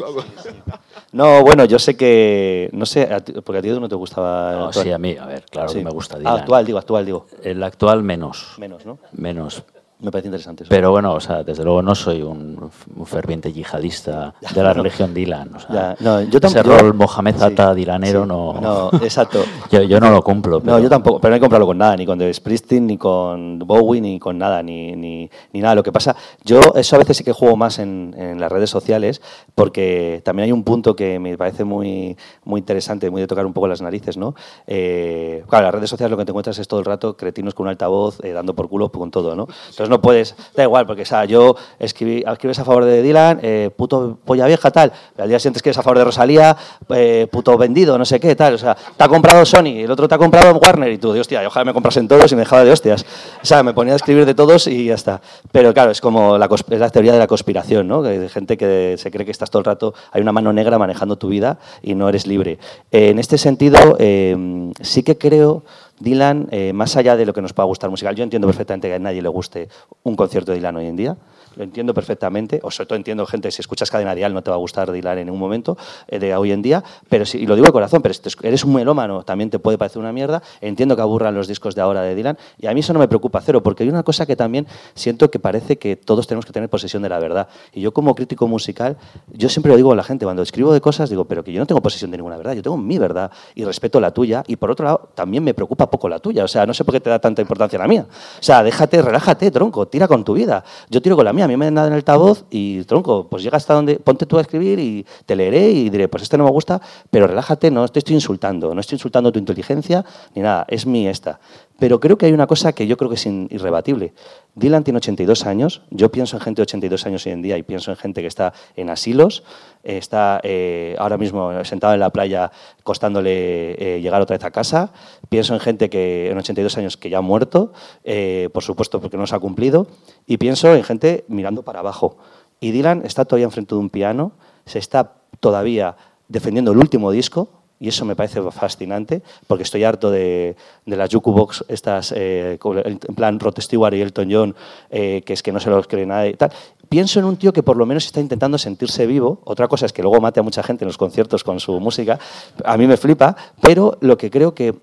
[1.11, 2.71] No, bueno, yo sé que.
[2.73, 3.09] No sé,
[3.45, 4.53] porque a ti no te gustaba.
[4.53, 6.33] No, sí, a mí, a ver, claro que me gusta Dylan.
[6.33, 7.27] Ah, actual, digo, actual, digo.
[7.43, 8.55] El actual menos.
[8.59, 9.01] Menos, ¿no?
[9.11, 9.65] Menos.
[10.01, 10.65] Me parece interesante.
[10.65, 10.71] Eso.
[10.71, 12.71] Pero bueno, o sea, desde luego no soy un,
[13.05, 15.55] ferviente yihadista de la religión Dylan.
[15.55, 18.55] O sea, no, yo ese rol Mohamed Atta dilanero no.
[18.61, 19.43] No, exacto.
[19.71, 20.61] yo, yo, no lo cumplo.
[20.61, 20.73] Pero...
[20.73, 23.59] No, yo tampoco, pero no he comprado con nada, ni con The Springsteen, ni con
[23.59, 25.75] Bowie, ni con nada, ni, ni, ni, nada.
[25.75, 28.71] Lo que pasa, yo eso a veces sí que juego más en, en, las redes
[28.71, 29.21] sociales,
[29.55, 33.53] porque también hay un punto que me parece muy, muy interesante, muy de tocar un
[33.53, 34.35] poco las narices, ¿no?
[34.67, 37.65] Eh, claro, las redes sociales lo que te encuentras es todo el rato cretinos con
[37.65, 39.43] un altavoz eh, dando por culo con todo, ¿no?
[39.43, 43.41] Entonces no puedes, da igual, porque o sea, yo escribí, escribes a favor de Dylan,
[43.43, 46.57] eh, puto polla vieja, tal, al día siguiente escribes a favor de Rosalía,
[46.91, 50.09] eh, puto vendido, no sé qué, tal, o sea, te ha comprado Sony, el otro
[50.09, 52.65] te ha comprado Warner, y tú, Dios, hostia, ojalá me comprasen todos y me dejaba
[52.65, 53.05] de hostias.
[53.43, 55.21] O sea, me ponía a escribir de todos y ya está.
[55.53, 58.03] Pero claro, es como la, es la teoría de la conspiración, ¿no?
[58.03, 61.17] De gente que se cree que estás todo el rato, hay una mano negra manejando
[61.17, 62.59] tu vida y no eres libre.
[62.91, 65.65] en este sentido, eh, sí que creo
[66.01, 68.95] Dylan, eh, más allá de lo que nos pueda gustar musical, yo entiendo perfectamente que
[68.95, 69.69] a nadie le guste
[70.03, 71.17] un concierto de Dylan hoy en día
[71.61, 74.57] lo entiendo perfectamente, o sobre todo entiendo gente, si escuchas Cadena Dial no te va
[74.57, 75.77] a gustar Dylan en ningún momento
[76.09, 78.65] eh, de hoy en día, pero sí, y lo digo de corazón, pero si eres
[78.65, 82.01] un melómano también te puede parecer una mierda, entiendo que aburran los discos de ahora
[82.01, 84.37] de Dylan, y a mí eso no me preocupa cero, porque hay una cosa que
[84.37, 87.93] también siento que parece que todos tenemos que tener posesión de la verdad, y yo
[87.93, 88.97] como crítico musical,
[89.29, 91.61] yo siempre lo digo a la gente, cuando escribo de cosas, digo, pero que yo
[91.61, 94.57] no tengo posesión de ninguna verdad, yo tengo mi verdad, y respeto la tuya, y
[94.57, 97.01] por otro lado, también me preocupa poco la tuya, o sea, no sé por qué
[97.01, 100.65] te da tanta importancia la mía, o sea, déjate, relájate, tronco, tira con tu vida,
[100.89, 103.57] yo tiro con la mía, me dan nada en el voz y tronco, pues llega
[103.57, 106.51] hasta donde, ponte tú a escribir y te leeré y diré, pues este no me
[106.51, 106.81] gusta,
[107.11, 111.09] pero relájate, no te estoy insultando, no estoy insultando tu inteligencia ni nada, es mi
[111.09, 111.41] esta.
[111.81, 114.13] Pero creo que hay una cosa que yo creo que es irrebatible.
[114.55, 117.63] Dylan tiene 82 años, yo pienso en gente de 82 años hoy en día y
[117.63, 119.45] pienso en gente que está en asilos,
[119.83, 122.53] está eh, ahora mismo sentado en la playa
[122.83, 124.93] costándole eh, llegar otra vez a casa,
[125.31, 127.73] pienso en gente que en 82 años que ya ha muerto,
[128.05, 129.87] eh, por supuesto porque no se ha cumplido,
[130.27, 132.19] y pienso en gente mirando para abajo.
[132.61, 134.33] Y Dylan está todavía enfrente de un piano,
[134.67, 135.97] se está todavía
[136.29, 140.55] defendiendo el último disco, y eso me parece fascinante, porque estoy harto de,
[140.85, 144.55] de las jukebox, estas, eh, en plan Rod Stewart y Elton John,
[144.91, 146.53] eh, que es que no se los cree nadie y tal.
[146.91, 149.41] Pienso en un tío que por lo menos está intentando sentirse vivo.
[149.45, 152.19] Otra cosa es que luego mate a mucha gente en los conciertos con su música.
[152.65, 154.75] A mí me flipa, pero lo que creo que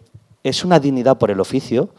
[0.43, 1.89] es una dignidad por el oficio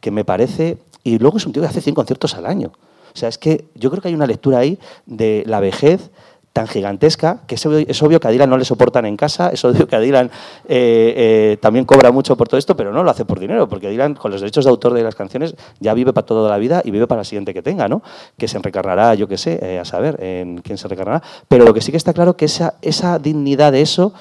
[0.00, 0.78] que me parece...
[1.04, 2.72] Y luego es un tío que hace 100 conciertos al año.
[3.14, 6.10] O sea, es que yo creo que hay una lectura ahí de la vejez
[6.52, 9.86] tan gigantesca que es obvio, que a Dylan no le soportan en casa, es obvio
[9.86, 10.26] que a Dylan
[10.68, 13.88] eh, eh, también cobra mucho por todo esto, pero no lo hace por dinero, porque
[13.88, 16.82] Dylan con los derechos de autor de las canciones ya vive para toda la vida
[16.84, 18.02] y vive para la siguiente que tenga, ¿no?
[18.36, 21.22] Que se enrecarnará, yo qué sé, eh, a saber en quién se recarnará.
[21.48, 24.12] Pero lo que sí que está claro que esa, esa dignidad de eso,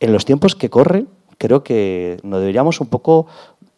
[0.00, 1.08] en los tiempos que corren,
[1.38, 3.26] creo que nos deberíamos un poco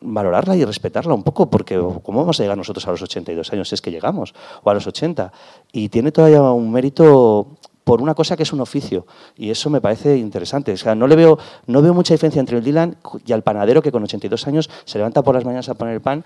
[0.00, 3.68] valorarla y respetarla un poco, porque ¿cómo vamos a llegar nosotros a los 82 años
[3.68, 4.34] si es que llegamos?
[4.64, 5.32] O a los 80.
[5.72, 9.07] Y tiene todavía un mérito por una cosa que es un oficio.
[9.37, 10.72] Y eso me parece interesante.
[10.72, 13.83] O sea, no, le veo, no veo mucha diferencia entre el Dylan y el panadero
[13.83, 16.24] que con 82 años se levanta por las mañanas a poner el pan,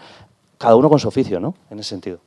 [0.59, 1.55] cada uno con su oficio, ¿no?
[1.71, 2.21] En ese sentido.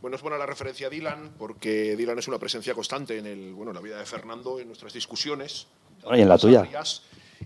[0.00, 3.52] Bueno, es buena la referencia a Dylan, porque Dylan es una presencia constante en, el,
[3.52, 5.66] bueno, la vida de Fernando, en nuestras discusiones.
[6.12, 6.68] y en la tuya.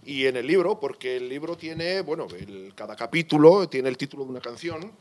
[0.05, 2.27] Y en el libro, porque el libro tiene, bueno,
[2.75, 4.93] cada capítulo tiene el título de una canción.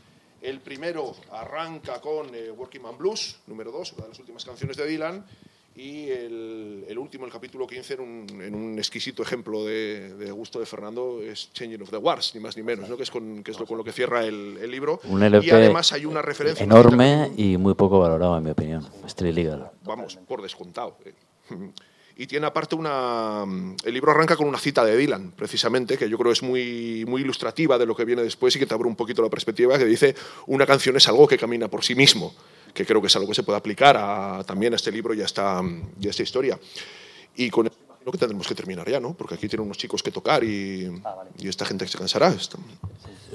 [0.42, 4.76] El primero arranca con eh, Working Man Blues, número dos, una de las últimas canciones
[4.76, 5.26] de Dylan
[5.76, 10.66] y el, último, el capítulo 15, en un, en un exquisito ejemplo de, gusto de
[10.66, 12.98] Fernando, es Changing of the Wars, ni más ni menos, ¿no?
[12.98, 15.00] que, es con, que es con lo que cierra el, el libro.
[15.06, 16.64] y además hay una referencia.
[16.64, 18.86] Enorme y muy poco valorado, en mi opinión.
[19.06, 19.72] Street Legal.
[19.84, 20.98] Vamos, por descontado.
[22.18, 23.46] Y tiene aparte una.
[23.84, 27.22] El libro arranca con una cita de Dylan, precisamente, que yo creo es muy, muy
[27.22, 29.86] ilustrativa de lo que viene después y que te abre un poquito la perspectiva, que
[29.86, 30.16] dice:
[30.48, 32.36] Una canción es algo que camina por sí mismo
[32.74, 35.22] que creo que es algo que se puede aplicar a, también a este libro y
[35.22, 35.62] a esta,
[36.00, 36.60] y esta historia.
[37.36, 37.70] Y con
[38.06, 39.14] lo que tendremos que terminar ya, ¿no?
[39.14, 42.34] Porque aquí tienen unos chicos que tocar y, ah, y esta gente se cansará.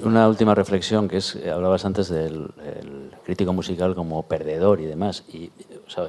[0.03, 2.51] Una última reflexión, que es, eh, hablabas antes del
[3.25, 5.23] crítico musical como perdedor y demás.
[5.31, 5.51] Y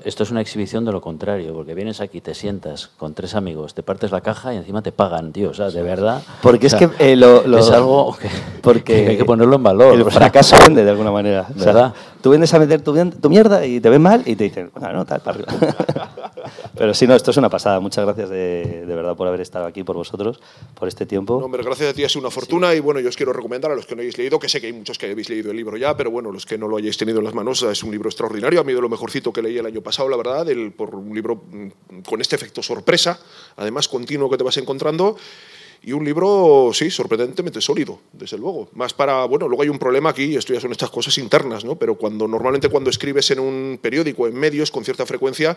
[0.05, 3.75] esto es una exhibición de lo contrario, porque vienes aquí, te sientas con tres amigos,
[3.75, 5.51] te partes la caja y encima te pagan, tío.
[5.51, 6.23] O sea, de verdad.
[6.43, 8.29] Porque es que eh, lo, es algo que,
[8.63, 9.95] porque hay que ponerlo en valor.
[9.95, 11.47] El fracaso vende de alguna manera.
[11.55, 11.95] ¿verdad?
[12.21, 14.93] Tú vienes a meter tu, tu, mierda y te ven mal y te dicen, bueno,
[14.93, 15.53] no, tal, para arriba.
[16.77, 17.79] Pero sí, no, esto es una pasada.
[17.81, 20.41] Muchas gracias de, de, verdad por haber estado aquí, por vosotros,
[20.75, 21.39] por este tiempo.
[21.39, 23.71] No, hombre, gracias a ti ha sido una fortuna y bueno, yo os quiero recomendar
[23.71, 25.57] a los que no hayáis leído, que sé que hay muchos que habéis leído el
[25.57, 27.91] libro ya, pero bueno, los que no lo hayáis tenido en las manos, es un
[27.91, 28.61] libro extraordinario.
[28.61, 31.15] A mí de lo mejorcito que leí el año pasado, la verdad, el, por un
[31.15, 33.21] libro mm, con este efecto sorpresa,
[33.57, 35.17] además continuo que te vas encontrando
[35.83, 38.69] y un libro, sí, sorprendentemente sólido, desde luego.
[38.73, 41.77] Más para, bueno, luego hay un problema aquí, esto ya son estas cosas internas, ¿no?
[41.77, 45.57] Pero cuando normalmente cuando escribes en un periódico, en medios, con cierta frecuencia,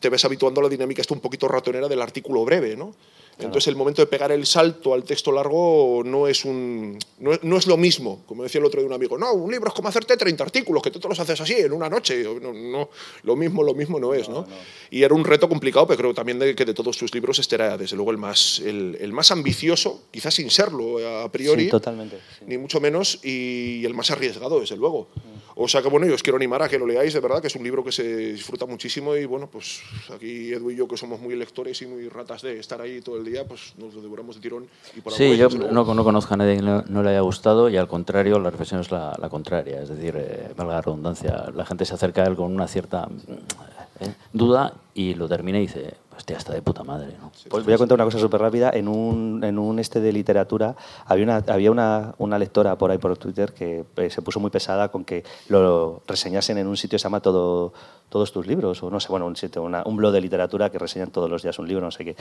[0.00, 2.94] te ves habituando a la dinámica está un poquito ratonera del artículo breve, ¿no?
[3.38, 7.66] Entonces el momento de pegar el salto al texto largo no es, un, no, es
[7.68, 10.16] lo mismo, como decía el otro de un amigo, no, un libro es como hacerte
[10.16, 12.90] 30 artículos, que tú te los haces así en una noche, no, no
[13.22, 14.44] lo mismo, lo mismo no es, ¿no?
[14.90, 17.54] Y era un reto complicado, pero creo también de que de todos tus libros este
[17.54, 22.58] era desde luego el más, el, más ambicioso, quizás sin serlo a priori, totalmente, ni
[22.58, 25.08] mucho menos, y el más arriesgado, desde luego.
[25.14, 25.37] Mm.
[25.60, 27.48] O sea que bueno, yo os quiero animar a que lo leáis, de verdad, que
[27.48, 29.80] es un libro que se disfruta muchísimo y bueno, pues
[30.14, 33.16] aquí Edu y yo que somos muy lectores y muy ratas de estar ahí todo
[33.16, 34.68] el día, pues nos lo devoramos de tirón.
[34.96, 37.76] Y por sí, yo no, no, conozco a nadie que no, le haya gustado y
[37.76, 41.84] al contrario, la reflexión es la, contraria, es decir, eh, valga la redundancia, la gente
[41.84, 43.08] se acerca a él con una cierta
[43.98, 47.14] eh, duda y lo termina y dice, hostia, está de puta madre.
[47.20, 47.30] ¿no?
[47.48, 48.70] Pues voy a contar una cosa súper rápida.
[48.74, 50.74] En un, en un este de literatura
[51.06, 54.50] había, una, había una, una lectora por ahí por Twitter que eh, se puso muy
[54.50, 57.72] pesada con que lo reseñasen en un sitio que se llama Todo,
[58.08, 61.12] Todos tus libros, o no sé, bueno, un sitio, un blog de literatura que reseñan
[61.12, 62.16] todos los días un libro, no sé qué.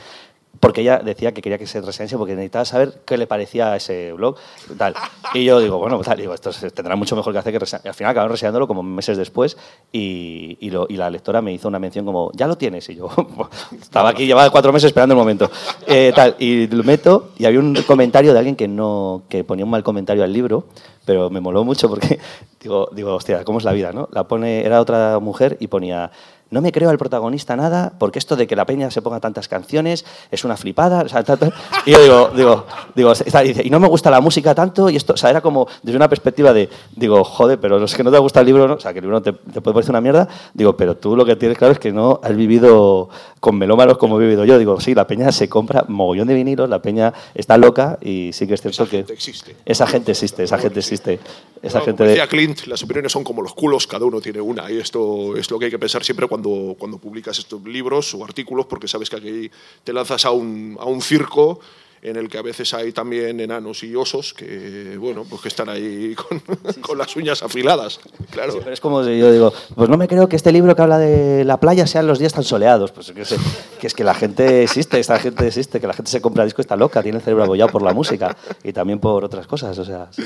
[0.60, 3.78] Porque ella decía que quería que se reseñase porque necesitaba saber qué le parecía a
[3.78, 4.36] ese blog.
[4.78, 4.94] Tal.
[5.34, 7.88] Y yo digo, bueno, tal, digo, esto tendrá mucho mejor que hacer que reseñar.
[7.88, 9.58] Al final acabaron reseñándolo como meses después
[9.92, 12.67] y, y, lo, y la lectora me hizo una mención como, ya lo tienes.
[12.68, 13.10] Y yo,
[13.82, 15.50] estaba aquí, llevaba cuatro meses esperando el momento.
[15.86, 19.66] Eh, tal, y lo meto y había un comentario de alguien que, no, que ponía
[19.66, 20.66] un mal comentario al libro,
[21.06, 22.20] pero me moló mucho porque
[22.62, 23.94] digo, digo, hostia, ¿cómo es la vida?
[23.94, 24.10] ¿no?
[24.12, 26.12] La pone, era otra mujer y ponía,
[26.50, 29.48] no me creo al protagonista nada, porque esto de que la peña se ponga tantas
[29.48, 31.02] canciones es una flipada.
[31.02, 31.50] O sea, ta, ta".
[31.86, 34.96] Y yo digo, digo, digo, está- dice, y no me gusta la música tanto, y
[34.96, 38.12] esto, o sea, era como desde una perspectiva de, digo, joder, pero es que no
[38.12, 38.76] te gusta el libro, ¿no?
[38.76, 41.26] o sea, que el libro te, te puede parecer una mierda, digo, pero tú lo
[41.26, 44.58] que tienes claro es que no has vivido con melómanos como he vivido yo.
[44.58, 48.48] Digo, sí, la peña se compra mogollón de vinilos, la peña está loca, y sí
[48.48, 48.98] que es cierto Esa que.
[48.98, 49.56] gente existe.
[49.66, 51.20] Esa gente existe, esa gente existe.
[51.62, 52.10] Esa Bueno, gente como de.
[52.10, 54.70] decía Clint, las opiniones son como los culos, cada uno tiene una.
[54.72, 58.24] Y esto es lo que hay que pensar siempre cuando, cuando publicas estos libros o
[58.24, 59.52] artículos, porque sabes que aquí
[59.84, 61.60] te lanzas a un, a un circo
[62.02, 65.70] en el que a veces hay también enanos y osos que, bueno, pues que están
[65.70, 66.42] ahí con,
[66.82, 68.00] con las uñas afiladas.
[68.30, 68.54] Claro.
[68.54, 70.82] Sí, pero es como si yo digo, pues no me creo que este libro que
[70.82, 72.92] habla de la playa sean los días tan soleados.
[72.92, 73.38] Pues que, sé,
[73.80, 76.62] que es que la gente existe, esta gente existe, que la gente se compra disco
[76.62, 79.78] está loca, tiene el cerebro abollado por la música y también por otras cosas.
[79.78, 80.24] O sea, sí.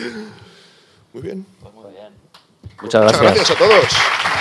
[1.14, 1.46] Muy bien.
[2.82, 3.22] muchas Muchas gracias.
[3.22, 4.41] gracias a todos.